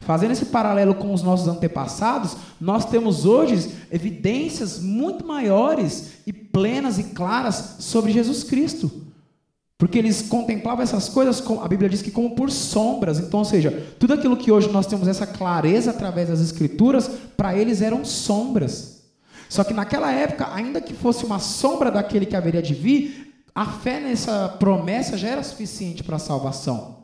[0.00, 6.98] Fazendo esse paralelo com os nossos antepassados, nós temos hoje evidências muito maiores e plenas
[6.98, 9.05] e claras sobre Jesus Cristo.
[9.78, 13.18] Porque eles contemplavam essas coisas, a Bíblia diz que como por sombras.
[13.18, 17.56] Então, ou seja, tudo aquilo que hoje nós temos essa clareza através das Escrituras, para
[17.56, 19.02] eles eram sombras.
[19.48, 23.66] Só que naquela época, ainda que fosse uma sombra daquele que haveria de vir, a
[23.66, 26.96] fé nessa promessa já era suficiente para a salvação.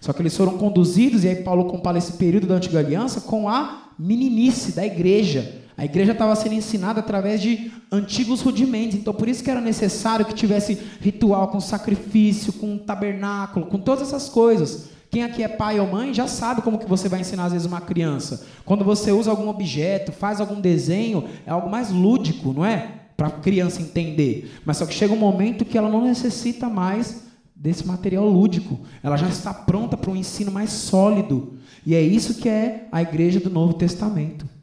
[0.00, 3.48] Só que eles foram conduzidos, e aí Paulo compara esse período da antiga aliança com
[3.48, 5.62] a meninice da igreja.
[5.76, 10.24] A igreja estava sendo ensinada através de antigos rudimentos, então por isso que era necessário
[10.24, 14.88] que tivesse ritual com sacrifício, com tabernáculo, com todas essas coisas.
[15.10, 17.66] Quem aqui é pai ou mãe já sabe como que você vai ensinar às vezes
[17.66, 18.46] uma criança.
[18.64, 22.92] Quando você usa algum objeto, faz algum desenho, é algo mais lúdico, não é?
[23.16, 24.50] Para a criança entender.
[24.64, 27.22] Mas só que chega um momento que ela não necessita mais
[27.54, 28.80] desse material lúdico.
[29.02, 31.54] Ela já está pronta para um ensino mais sólido.
[31.84, 34.55] E é isso que é a igreja do Novo Testamento.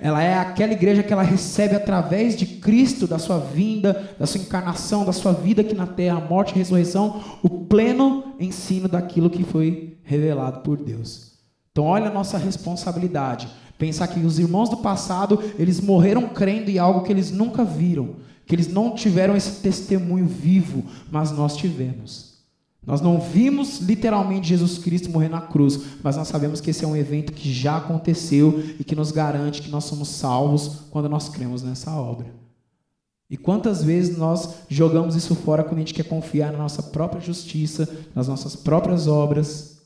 [0.00, 4.40] Ela é aquela igreja que ela recebe através de Cristo, da sua vinda, da sua
[4.40, 9.44] encarnação, da sua vida aqui na terra, morte e ressurreição, o pleno ensino daquilo que
[9.44, 11.32] foi revelado por Deus.
[11.70, 13.48] Então, olha a nossa responsabilidade.
[13.78, 18.16] Pensar que os irmãos do passado, eles morreram crendo em algo que eles nunca viram,
[18.46, 22.29] que eles não tiveram esse testemunho vivo, mas nós tivemos.
[22.86, 26.88] Nós não vimos literalmente Jesus Cristo morrer na cruz, mas nós sabemos que esse é
[26.88, 31.28] um evento que já aconteceu e que nos garante que nós somos salvos quando nós
[31.28, 32.40] cremos nessa obra.
[33.28, 37.20] E quantas vezes nós jogamos isso fora quando a gente quer confiar na nossa própria
[37.20, 39.78] justiça, nas nossas próprias obras?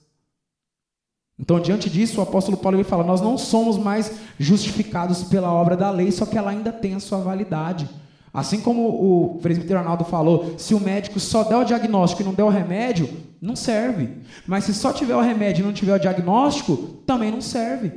[1.39, 5.77] Então, diante disso, o apóstolo Paulo ele fala: Nós não somos mais justificados pela obra
[5.77, 7.91] da lei, só que ela ainda tem a sua validade.
[8.35, 12.35] Assim como o presbítero Arnaldo falou, se o médico só der o diagnóstico e não
[12.35, 13.09] der o remédio,
[13.41, 14.09] não serve.
[14.45, 16.77] Mas se só tiver o remédio e não tiver o diagnóstico,
[17.07, 17.93] também não serve.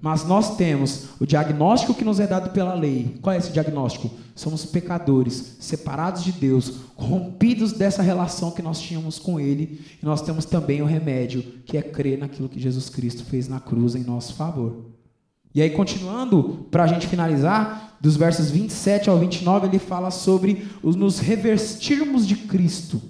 [0.00, 3.18] Mas nós temos o diagnóstico que nos é dado pela lei.
[3.20, 4.08] Qual é esse diagnóstico?
[4.36, 9.80] Somos pecadores, separados de Deus, rompidos dessa relação que nós tínhamos com Ele.
[10.00, 13.58] E nós temos também o remédio, que é crer naquilo que Jesus Cristo fez na
[13.58, 14.84] cruz em nosso favor.
[15.56, 20.66] E aí, continuando, para a gente finalizar, dos versos 27 ao 29, ele fala sobre
[20.82, 23.00] os nos revestirmos de Cristo.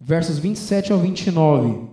[0.00, 1.88] Versos 27 ao 29.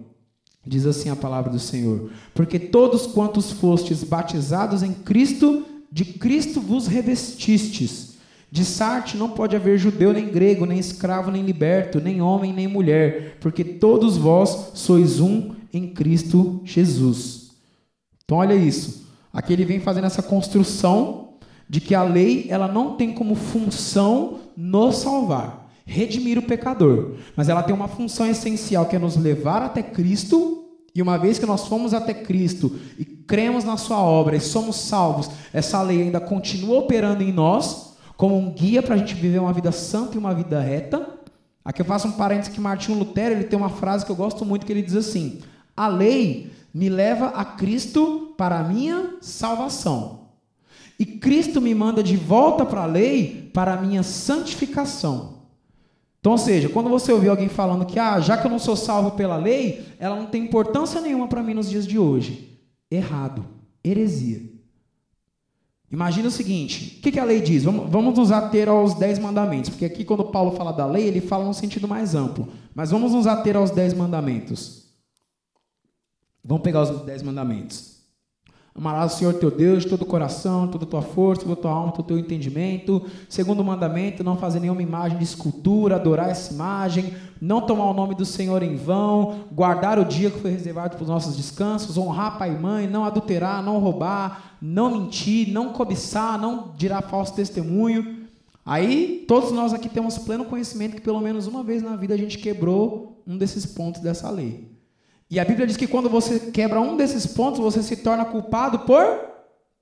[0.66, 6.62] Diz assim a palavra do Senhor: Porque todos quantos fostes batizados em Cristo, de Cristo
[6.62, 8.14] vos revestistes.
[8.50, 12.68] De Sarte não pode haver judeu nem grego, nem escravo nem liberto, nem homem nem
[12.68, 17.50] mulher, porque todos vós sois um em Cristo Jesus.
[18.24, 19.08] Então olha isso.
[19.34, 21.23] Aqui ele vem fazendo essa construção
[21.70, 27.49] de que a lei ela não tem como função nos salvar redimir o pecador, mas
[27.49, 30.59] ela tem uma função essencial que é nos levar até Cristo.
[30.95, 34.76] E uma vez que nós fomos até Cristo e cremos na Sua obra e somos
[34.76, 39.39] salvos, essa lei ainda continua operando em nós como um guia para a gente viver
[39.39, 41.09] uma vida santa e uma vida reta.
[41.66, 44.45] Aqui eu faço um parênteses que Martinho Lutero ele tem uma frase que eu gosto
[44.45, 45.39] muito que ele diz assim:
[45.76, 50.23] a lei me leva a Cristo para a minha salvação.
[51.04, 55.34] E Cristo me manda de volta para a lei para a minha santificação.
[56.18, 58.78] Então, ou seja, quando você ouvir alguém falando que, ah, já que eu não sou
[58.78, 62.58] salvo pela lei, ela não tem importância nenhuma para mim nos dias de hoje.
[62.89, 63.45] Errado.
[63.84, 64.49] Heresia.
[65.91, 67.66] Imagina o seguinte: o que, que a lei diz?
[67.66, 71.20] Vamos, vamos nos ater aos dez mandamentos, porque aqui, quando Paulo fala da lei, ele
[71.20, 72.47] fala num sentido mais amplo.
[72.74, 74.86] Mas vamos nos ater aos dez mandamentos.
[76.41, 78.03] Vamos pegar os dez mandamentos.
[78.76, 81.56] Amarás o Senhor teu Deus de todo o coração, toda a tua força, toda a
[81.56, 83.04] tua alma, todo o teu entendimento.
[83.30, 87.94] Segundo o mandamento, não fazer nenhuma imagem de escultura, adorar essa imagem, não tomar o
[87.94, 92.00] nome do Senhor em vão, guardar o dia que foi reservado para os nossos descansos,
[92.00, 97.36] honrar pai e mãe, não adulterar, não roubar, não mentir, não cobiçar, não dirá falso
[97.36, 98.24] testemunho.
[98.66, 102.18] Aí, todos nós aqui temos pleno conhecimento que pelo menos uma vez na vida a
[102.18, 104.73] gente quebrou um desses pontos dessa lei.
[105.34, 108.82] E a Bíblia diz que quando você quebra um desses pontos, você se torna culpado
[108.82, 109.04] por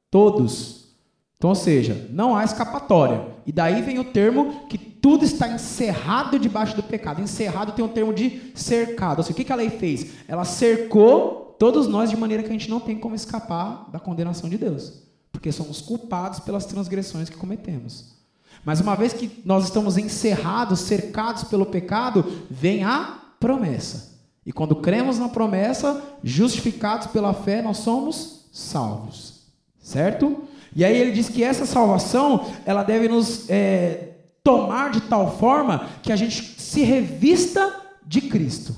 [0.10, 0.96] todos.
[1.36, 3.28] Então, ou seja, não há escapatória.
[3.46, 7.22] E daí vem o termo que tudo está encerrado debaixo do pecado.
[7.22, 9.18] Encerrado tem o termo de cercado.
[9.18, 10.14] Ou seja, o que a lei fez?
[10.26, 14.50] Ela cercou todos nós de maneira que a gente não tem como escapar da condenação
[14.50, 15.04] de Deus.
[15.34, 18.16] Porque somos culpados pelas transgressões que cometemos.
[18.64, 24.11] Mas uma vez que nós estamos encerrados, cercados pelo pecado, vem a promessa.
[24.46, 29.42] E quando cremos na promessa, justificados pela fé, nós somos salvos.
[29.80, 30.44] Certo?
[30.76, 35.90] E aí ele diz que essa salvação, ela deve nos é, tomar de tal forma
[36.02, 38.76] que a gente se revista de Cristo.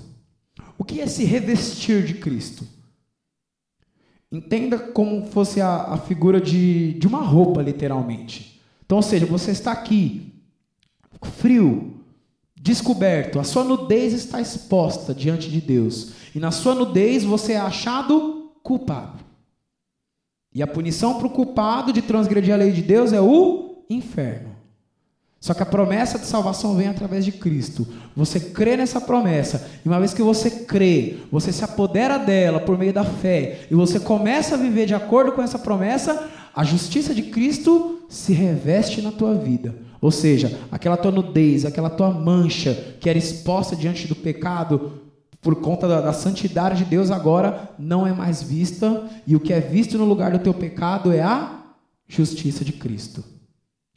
[0.78, 2.68] O que é se revestir de Cristo?
[4.32, 8.60] Entenda como fosse a, a figura de, de uma roupa, literalmente.
[8.84, 10.34] Então, ou seja, você está aqui,
[11.22, 12.03] frio,
[12.64, 16.14] descoberto, a sua nudez está exposta diante de Deus.
[16.34, 19.20] E na sua nudez você é achado culpado.
[20.56, 24.54] E a punição para o culpado de transgredir a lei de Deus é o inferno.
[25.42, 27.86] Só que a promessa de salvação vem através de Cristo.
[28.16, 32.78] Você crê nessa promessa, e uma vez que você crê, você se apodera dela por
[32.78, 37.14] meio da fé, e você começa a viver de acordo com essa promessa, a justiça
[37.14, 39.76] de Cristo se reveste na tua vida.
[40.00, 45.00] Ou seja, aquela tua nudez, aquela tua mancha que era exposta diante do pecado
[45.42, 49.52] por conta da, da, santidade de Deus, agora não é mais vista, e o que
[49.52, 51.64] é visto no lugar do teu pecado é a
[52.08, 53.24] justiça de Cristo.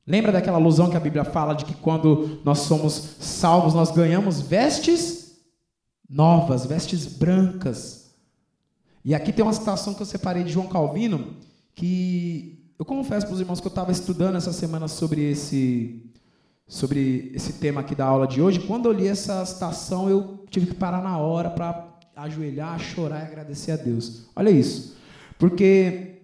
[0.04, 4.40] Lembra daquela alusão que a Bíblia fala de que quando nós somos salvos, nós ganhamos
[4.40, 5.36] vestes
[6.08, 8.12] novas, vestes brancas.
[9.04, 11.36] E aqui tem uma citação que eu separei de João Calvino,
[11.76, 16.02] que eu confesso para os irmãos que eu estava estudando essa semana sobre esse,
[16.66, 18.60] sobre esse tema aqui da aula de hoje.
[18.60, 23.26] Quando eu li essa citação, eu tive que parar na hora para ajoelhar, chorar e
[23.26, 24.26] agradecer a Deus.
[24.34, 24.96] Olha isso.
[25.38, 26.22] Porque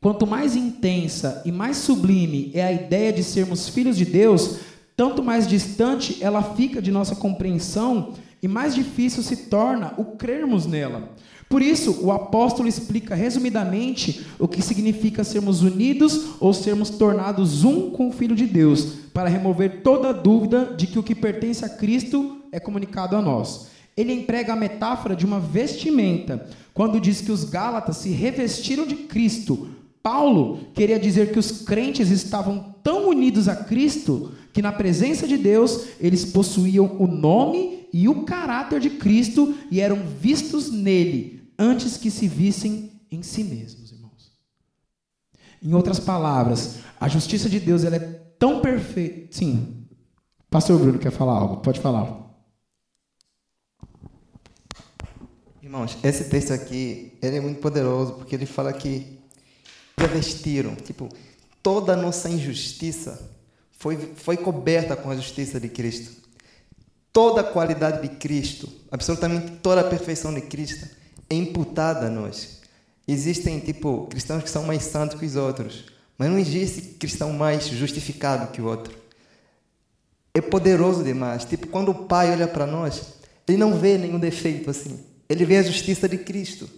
[0.00, 4.60] quanto mais intensa e mais sublime é a ideia de sermos filhos de Deus,
[4.96, 10.64] tanto mais distante ela fica de nossa compreensão e mais difícil se torna o crermos
[10.64, 11.10] nela.
[11.52, 17.90] Por isso, o apóstolo explica resumidamente o que significa sermos unidos ou sermos tornados um
[17.90, 21.68] com o Filho de Deus, para remover toda dúvida de que o que pertence a
[21.68, 23.66] Cristo é comunicado a nós.
[23.94, 28.94] Ele emprega a metáfora de uma vestimenta, quando diz que os Gálatas se revestiram de
[28.94, 29.68] Cristo.
[30.02, 35.36] Paulo queria dizer que os crentes estavam tão unidos a Cristo que, na presença de
[35.36, 41.96] Deus, eles possuíam o nome e o caráter de Cristo e eram vistos nele, antes
[41.96, 43.82] que se vissem em si mesmos.
[45.62, 48.00] Em outras palavras, a justiça de Deus ela é
[48.36, 49.28] tão perfeita.
[49.30, 49.86] Sim.
[50.50, 51.58] Pastor Bruno quer falar algo?
[51.58, 52.20] Pode falar.
[55.62, 59.20] Irmãos, esse texto aqui, ele é muito poderoso, porque ele fala que
[59.96, 61.08] revestiram, tipo,
[61.62, 63.30] toda a nossa injustiça
[63.70, 66.20] foi, foi coberta com a justiça de Cristo.
[67.12, 71.01] Toda a qualidade de Cristo, absolutamente toda a perfeição de Cristo
[71.34, 72.60] imputada a nós.
[73.06, 77.66] Existem, tipo, cristãos que são mais santos que os outros, mas não existe cristão mais
[77.66, 78.96] justificado que o outro.
[80.34, 81.44] É poderoso demais.
[81.44, 83.14] Tipo, quando o Pai olha para nós,
[83.46, 85.00] ele não vê nenhum defeito assim.
[85.28, 86.68] Ele vê a justiça de Cristo.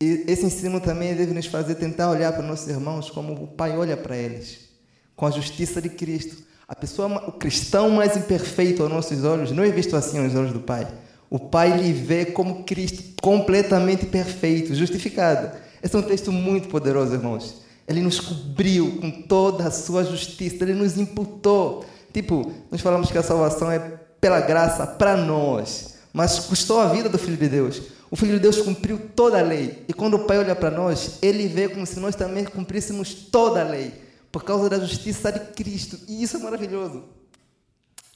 [0.00, 3.76] E esse ensino também deve nos fazer tentar olhar para nossos irmãos como o Pai
[3.76, 4.68] olha para eles,
[5.16, 6.36] com a justiça de Cristo.
[6.68, 10.52] A pessoa, o cristão mais imperfeito aos nossos olhos não é visto assim aos olhos
[10.52, 10.86] do Pai.
[11.30, 15.50] O Pai lhe vê como Cristo, completamente perfeito, justificado.
[15.82, 17.62] Esse é um texto muito poderoso, irmãos.
[17.86, 21.84] Ele nos cobriu com toda a sua justiça, ele nos imputou.
[22.12, 23.78] Tipo, nós falamos que a salvação é
[24.20, 27.82] pela graça para nós mas custou a vida do Filho de Deus.
[28.10, 29.84] O Filho de Deus cumpriu toda a lei.
[29.86, 33.60] E quando o Pai olha para nós, ele vê como se nós também cumpríssemos toda
[33.60, 33.94] a lei,
[34.32, 35.98] por causa da justiça de Cristo.
[36.08, 37.04] E isso é maravilhoso.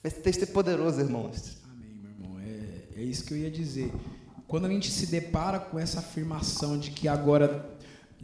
[0.02, 1.61] Esse texto é poderoso, irmãos.
[2.96, 3.92] É, isso que eu ia dizer.
[4.46, 7.72] Quando a gente se depara com essa afirmação de que agora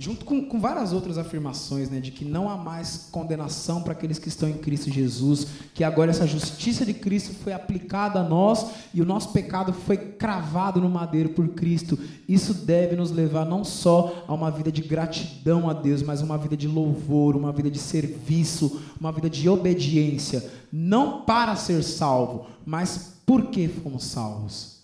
[0.00, 4.16] junto com, com, várias outras afirmações, né, de que não há mais condenação para aqueles
[4.16, 8.64] que estão em Cristo Jesus, que agora essa justiça de Cristo foi aplicada a nós
[8.94, 11.98] e o nosso pecado foi cravado no madeiro por Cristo.
[12.28, 16.38] Isso deve nos levar não só a uma vida de gratidão a Deus, mas uma
[16.38, 22.46] vida de louvor, uma vida de serviço, uma vida de obediência, não para ser salvo,
[22.64, 24.78] mas porque fomos salvos.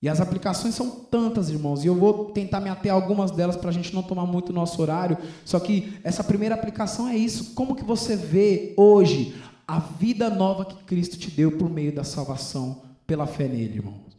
[0.00, 3.54] E as aplicações são tantas, irmãos, e eu vou tentar me ater a algumas delas
[3.54, 5.18] para a gente não tomar muito nosso horário.
[5.44, 7.52] Só que essa primeira aplicação é isso.
[7.52, 9.36] Como que você vê hoje
[9.68, 14.16] a vida nova que Cristo te deu por meio da salvação pela fé nele, irmãos?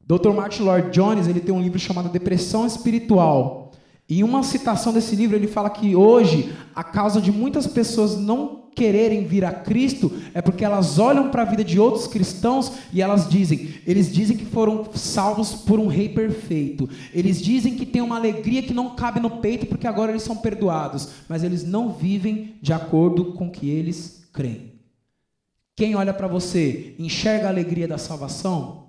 [0.00, 0.30] Dr.
[0.30, 3.65] Martin Lloyd Jones ele tem um livro chamado Depressão Espiritual.
[4.08, 8.66] Em uma citação desse livro ele fala que hoje a causa de muitas pessoas não
[8.76, 13.00] quererem vir a Cristo é porque elas olham para a vida de outros cristãos e
[13.00, 16.88] elas dizem, eles dizem que foram salvos por um rei perfeito.
[17.12, 20.36] Eles dizem que tem uma alegria que não cabe no peito porque agora eles são
[20.36, 24.74] perdoados, mas eles não vivem de acordo com o que eles creem.
[25.74, 28.85] Quem olha para você enxerga a alegria da salvação?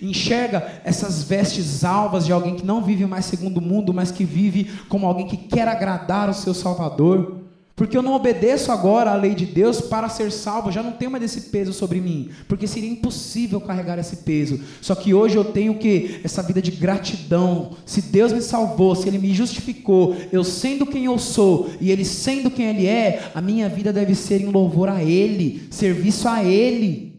[0.00, 4.24] Enxerga essas vestes alvas de alguém que não vive mais segundo o mundo, mas que
[4.24, 7.44] vive como alguém que quer agradar o seu Salvador?
[7.76, 11.10] Porque eu não obedeço agora à lei de Deus para ser salvo, já não tenho
[11.10, 14.60] mais esse peso sobre mim, porque seria impossível carregar esse peso.
[14.80, 17.72] Só que hoje eu tenho que essa vida de gratidão.
[17.84, 22.04] Se Deus me salvou, se ele me justificou, eu sendo quem eu sou e ele
[22.04, 26.44] sendo quem ele é, a minha vida deve ser em louvor a ele, serviço a
[26.44, 27.13] ele.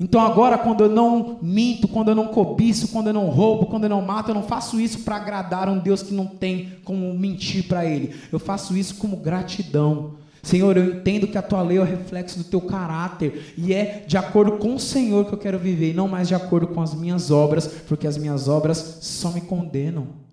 [0.00, 3.84] Então agora, quando eu não minto, quando eu não cobiço, quando eu não roubo, quando
[3.84, 7.12] eu não mato, eu não faço isso para agradar um Deus que não tem como
[7.12, 8.14] mentir para Ele.
[8.32, 10.14] Eu faço isso como gratidão.
[10.42, 14.02] Senhor, eu entendo que a tua lei é o reflexo do teu caráter e é
[14.06, 16.80] de acordo com o Senhor que eu quero viver e não mais de acordo com
[16.80, 20.29] as minhas obras, porque as minhas obras só me condenam.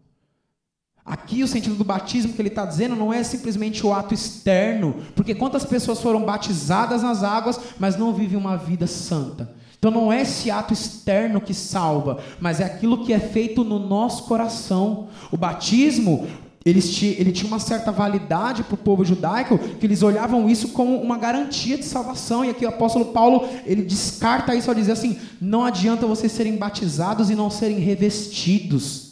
[1.08, 4.94] Aqui o sentido do batismo que ele está dizendo não é simplesmente o ato externo,
[5.16, 9.56] porque quantas pessoas foram batizadas nas águas, mas não vivem uma vida santa.
[9.80, 13.80] Então não é esse ato externo que salva, mas é aquilo que é feito no
[13.80, 15.08] nosso coração.
[15.32, 16.28] O batismo,
[16.66, 16.82] ele
[17.32, 21.78] tinha uma certa validade para o povo judaico, que eles olhavam isso como uma garantia
[21.78, 22.44] de salvação.
[22.44, 26.58] E aqui o apóstolo Paulo, ele descarta isso ao dizer assim: não adianta vocês serem
[26.58, 29.07] batizados e não serem revestidos.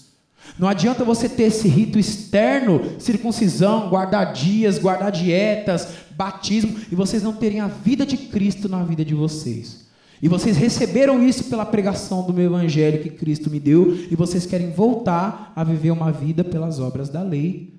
[0.57, 7.21] Não adianta você ter esse rito externo, circuncisão, guardar dias, guardar dietas, batismo, e vocês
[7.21, 9.85] não terem a vida de Cristo na vida de vocês.
[10.21, 14.45] E vocês receberam isso pela pregação do meu evangelho que Cristo me deu, e vocês
[14.45, 17.75] querem voltar a viver uma vida pelas obras da lei.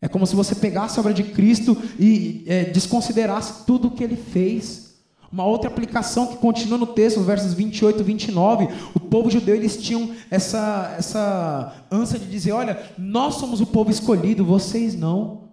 [0.00, 4.04] É como se você pegasse a obra de Cristo e é, desconsiderasse tudo o que
[4.04, 4.89] ele fez.
[5.32, 9.76] Uma outra aplicação que continua no texto, versos 28 e 29, o povo judeu eles
[9.76, 15.50] tinham essa, essa ânsia de dizer: olha, nós somos o povo escolhido, vocês não.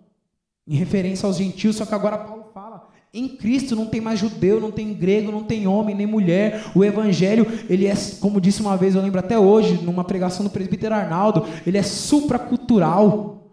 [0.67, 4.59] Em referência aos gentios, só que agora Paulo fala: em Cristo não tem mais judeu,
[4.59, 6.65] não tem grego, não tem homem nem mulher.
[6.75, 10.51] O evangelho, ele é, como disse uma vez, eu lembro até hoje, numa pregação do
[10.51, 13.51] presbítero Arnaldo, ele é supracultural,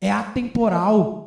[0.00, 1.25] é atemporal.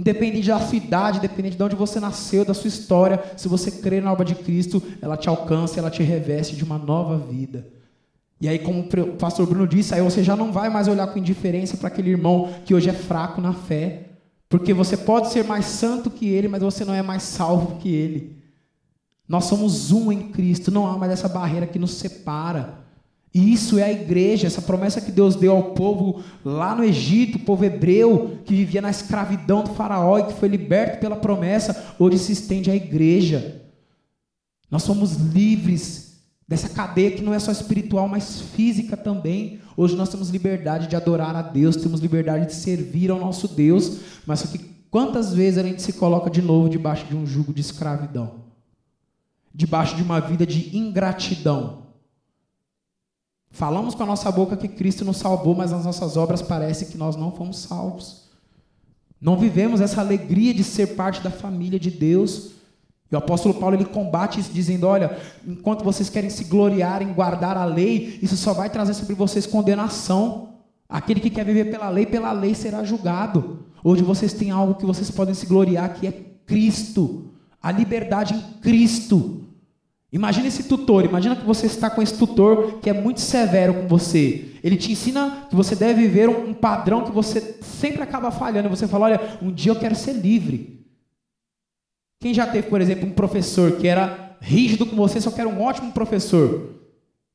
[0.00, 4.00] Independente da sua idade, independente de onde você nasceu, da sua história, se você crê
[4.00, 7.66] na obra de Cristo, ela te alcança, ela te reveste de uma nova vida.
[8.40, 11.18] E aí, como o pastor Bruno disse, aí você já não vai mais olhar com
[11.18, 14.06] indiferença para aquele irmão que hoje é fraco na fé,
[14.48, 17.94] Porque você pode ser mais santo que ele, mas você não é mais salvo que
[17.94, 18.42] ele.
[19.28, 22.80] Nós somos um em Cristo, não há mais essa barreira que nos separa.
[23.32, 27.36] E isso é a igreja, essa promessa que Deus deu ao povo lá no Egito,
[27.36, 31.94] o povo hebreu que vivia na escravidão do faraó e que foi liberto pela promessa,
[31.98, 33.62] hoje se estende à igreja.
[34.68, 36.10] Nós somos livres
[36.46, 39.60] dessa cadeia que não é só espiritual, mas física também.
[39.76, 44.00] Hoje nós temos liberdade de adorar a Deus, temos liberdade de servir ao nosso Deus,
[44.26, 44.58] mas só que
[44.90, 48.40] quantas vezes a gente se coloca de novo debaixo de um jugo de escravidão?
[49.54, 51.89] Debaixo de uma vida de ingratidão?
[53.50, 56.96] Falamos com a nossa boca que Cristo nos salvou, mas nas nossas obras parece que
[56.96, 58.30] nós não fomos salvos.
[59.20, 62.52] Não vivemos essa alegria de ser parte da família de Deus.
[63.10, 67.12] E o apóstolo Paulo ele combate isso dizendo: olha, enquanto vocês querem se gloriar em
[67.12, 70.50] guardar a lei, isso só vai trazer sobre vocês condenação.
[70.88, 73.64] Aquele que quer viver pela lei, pela lei será julgado.
[73.82, 76.12] Hoje vocês têm algo que vocês podem se gloriar, que é
[76.46, 77.30] Cristo,
[77.62, 79.44] a liberdade em Cristo.
[80.12, 83.86] Imagina esse tutor, imagina que você está com esse tutor que é muito severo com
[83.86, 84.56] você.
[84.62, 88.68] Ele te ensina que você deve viver um, padrão que você sempre acaba falhando.
[88.68, 90.84] Você fala: olha, um dia eu quero ser livre.
[92.20, 95.48] Quem já teve, por exemplo, um professor que era rígido com você, só que era
[95.48, 96.74] um ótimo professor?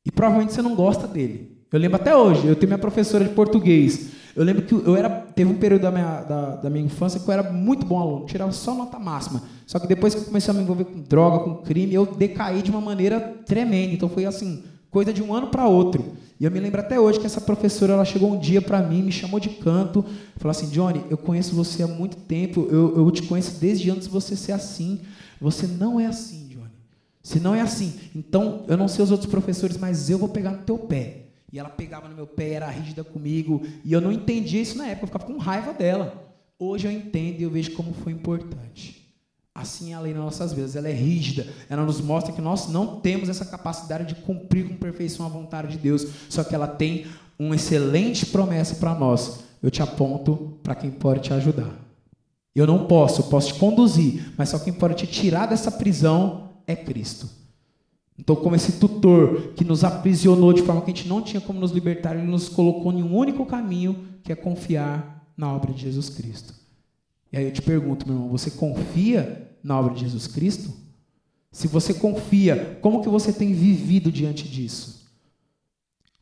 [0.06, 1.58] E provavelmente você não gosta dele.
[1.72, 4.12] Eu lembro até hoje, eu tenho minha professora de português.
[4.36, 7.28] Eu lembro que eu era, teve um período da minha, da, da, minha infância que
[7.28, 9.42] eu era muito bom aluno, tirava só nota máxima.
[9.66, 12.62] Só que depois que eu comecei a me envolver com droga, com crime, eu decaí
[12.62, 13.94] de uma maneira tremenda.
[13.94, 16.18] Então foi assim, coisa de um ano para outro.
[16.38, 19.02] E eu me lembro até hoje que essa professora, ela chegou um dia para mim,
[19.02, 20.04] me chamou de canto,
[20.36, 24.08] falou assim, Johnny, eu conheço você há muito tempo, eu, eu te conheço desde antes
[24.08, 25.00] de você ser assim.
[25.40, 26.72] Você não é assim, Johnny.
[27.24, 27.94] Você não é assim.
[28.14, 31.25] Então, eu não sei os outros professores, mas eu vou pegar no teu pé.
[31.56, 33.66] E ela pegava no meu pé, era rígida comigo.
[33.86, 36.14] E eu não entendia isso na época, eu ficava com raiva dela.
[36.60, 39.10] Hoje eu entendo e eu vejo como foi importante.
[39.56, 42.68] Assim é a lei nas nossas vidas, ela é rígida, ela nos mostra que nós
[42.68, 46.68] não temos essa capacidade de cumprir com perfeição a vontade de Deus, só que ela
[46.68, 47.06] tem
[47.40, 49.46] uma excelente promessa para nós.
[49.64, 51.74] Eu te aponto para quem pode te ajudar.
[52.54, 56.50] Eu não posso, eu posso te conduzir, mas só quem pode te tirar dessa prisão
[56.68, 57.45] é Cristo.
[58.18, 61.60] Então, como esse tutor que nos aprisionou de forma que a gente não tinha como
[61.60, 65.82] nos libertar, ele nos colocou em um único caminho, que é confiar na obra de
[65.82, 66.54] Jesus Cristo.
[67.32, 70.72] E aí eu te pergunto, meu irmão, você confia na obra de Jesus Cristo?
[71.52, 75.06] Se você confia, como que você tem vivido diante disso?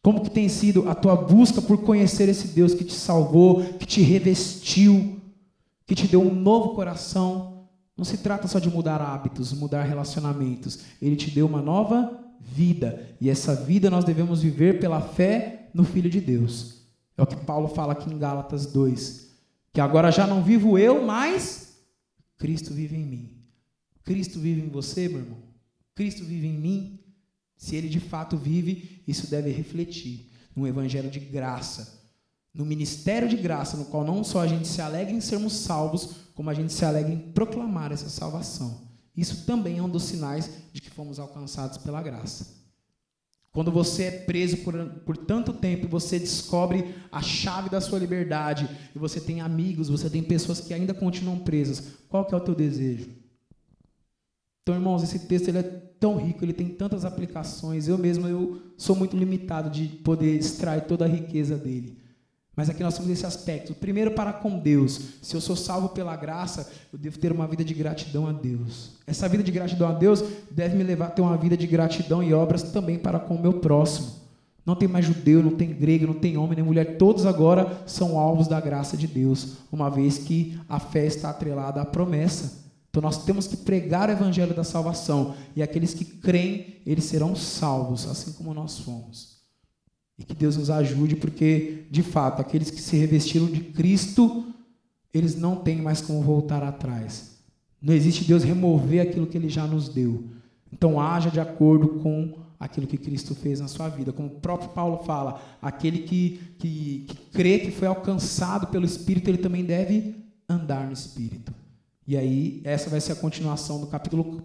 [0.01, 3.85] Como que tem sido a tua busca por conhecer esse Deus que te salvou, que
[3.85, 5.21] te revestiu,
[5.85, 7.53] que te deu um novo coração,
[7.95, 10.79] não se trata só de mudar hábitos, mudar relacionamentos.
[11.01, 13.15] Ele te deu uma nova vida.
[13.21, 16.81] E essa vida nós devemos viver pela fé no Filho de Deus.
[17.15, 19.31] É o que Paulo fala aqui em Gálatas 2.
[19.71, 21.77] Que agora já não vivo eu, mas
[22.37, 23.37] Cristo vive em mim.
[24.03, 25.37] Cristo vive em você, meu irmão.
[25.95, 26.99] Cristo vive em mim.
[27.55, 32.03] Se ele de fato vive, isso deve refletir no evangelho de graça
[32.54, 36.10] no ministério de graça, no qual não só a gente se alegra em sermos salvos,
[36.36, 38.82] como a gente se alegra em proclamar essa salvação.
[39.16, 42.62] Isso também é um dos sinais de que fomos alcançados pela graça.
[43.51, 44.74] Quando você é preso por,
[45.06, 50.10] por tanto tempo você descobre a chave da sua liberdade, e você tem amigos, você
[50.10, 53.10] tem pessoas que ainda continuam presas, qual que é o teu desejo?
[54.64, 57.88] Então, irmãos, esse texto ele é tão rico, ele tem tantas aplicações.
[57.88, 62.03] Eu mesmo eu sou muito limitado de poder extrair toda a riqueza dele.
[62.56, 63.74] Mas aqui nós temos esse aspecto.
[63.74, 64.99] Primeiro, para com Deus.
[65.22, 68.91] Se eu sou salvo pela graça, eu devo ter uma vida de gratidão a Deus.
[69.08, 72.22] Essa vida de gratidão a Deus deve me levar a ter uma vida de gratidão
[72.22, 74.24] e obras também para com o meu próximo.
[74.66, 76.97] Não tem mais judeu, não tem grego, não tem homem nem mulher.
[76.97, 81.82] Todos agora são alvos da graça de Deus, uma vez que a fé está atrelada
[81.82, 82.64] à promessa.
[82.89, 85.34] Então nós temos que pregar o evangelho da salvação.
[85.56, 89.32] E aqueles que creem, eles serão salvos, assim como nós fomos.
[90.18, 94.45] E que Deus nos ajude, porque, de fato, aqueles que se revestiram de Cristo,
[95.14, 97.38] eles não têm mais como voltar atrás.
[97.82, 100.26] Não existe Deus remover aquilo que Ele já nos deu.
[100.72, 104.14] Então, haja de acordo com aquilo que Cristo fez na sua vida.
[104.14, 109.30] Como o próprio Paulo fala, aquele que, que, que crê que foi alcançado pelo Espírito,
[109.30, 110.16] ele também deve
[110.47, 111.53] andar no Espírito.
[112.06, 114.41] E aí, essa vai ser a continuação do capítulo,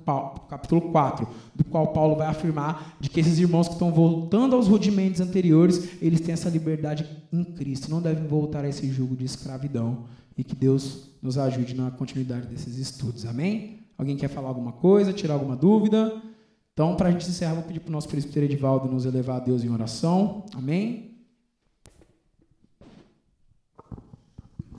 [0.48, 4.68] capítulo 4, do qual Paulo vai afirmar de que esses irmãos que estão voltando aos
[4.68, 9.24] rudimentos anteriores, eles têm essa liberdade em Cristo, não devem voltar a esse jugo de
[9.24, 10.04] escravidão.
[10.36, 13.26] E que Deus nos ajude na continuidade desses estudos.
[13.26, 13.80] Amém?
[13.98, 16.22] Alguém quer falar alguma coisa, tirar alguma dúvida?
[16.72, 19.40] Então, para a gente encerrar, vou pedir para o nosso presbítero Edivaldo nos elevar a
[19.40, 20.46] Deus em oração.
[20.54, 21.18] Amém?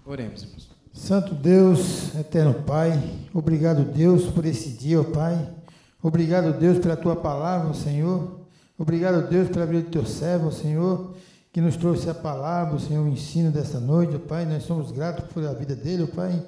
[0.05, 0.68] Oremos, irmãos.
[0.99, 3.01] Santo Deus, eterno Pai,
[3.33, 5.49] obrigado, Deus, por esse dia, ó Pai.
[6.03, 8.41] Obrigado, Deus, pela tua palavra, Senhor.
[8.77, 11.15] Obrigado, Deus, pela vida do teu servo, Senhor,
[11.53, 14.45] que nos trouxe a palavra, Senhor, o ensino dessa noite, ó Pai.
[14.45, 16.45] Nós somos gratos por a vida dele, ó Pai.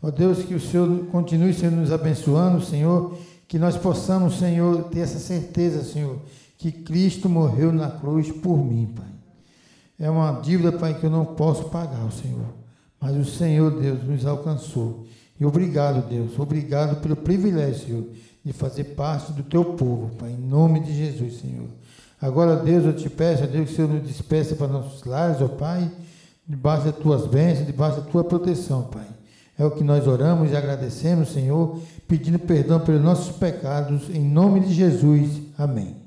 [0.00, 3.18] Ó Deus, que o Senhor continue, Senhor, nos abençoando, Senhor.
[3.48, 6.18] Que nós possamos, Senhor, ter essa certeza, Senhor,
[6.56, 9.10] que Cristo morreu na cruz por mim, Pai.
[9.98, 12.67] É uma dívida, Pai, que eu não posso pagar, Senhor.
[13.00, 15.06] Mas o Senhor, Deus, nos alcançou.
[15.40, 16.38] E obrigado, Deus.
[16.38, 18.04] Obrigado pelo privilégio, Senhor,
[18.44, 20.30] de fazer parte do teu povo, Pai.
[20.30, 21.68] Em nome de Jesus, Senhor.
[22.20, 25.46] Agora, Deus, eu te peço, Deus, que o Senhor nos despeça para nossos lares, ó
[25.46, 25.88] Pai,
[26.46, 29.06] debaixo das tuas bênçãos, debaixo da tua proteção, Pai.
[29.56, 34.60] É o que nós oramos e agradecemos, Senhor, pedindo perdão pelos nossos pecados, em nome
[34.60, 35.42] de Jesus.
[35.56, 35.97] Amém.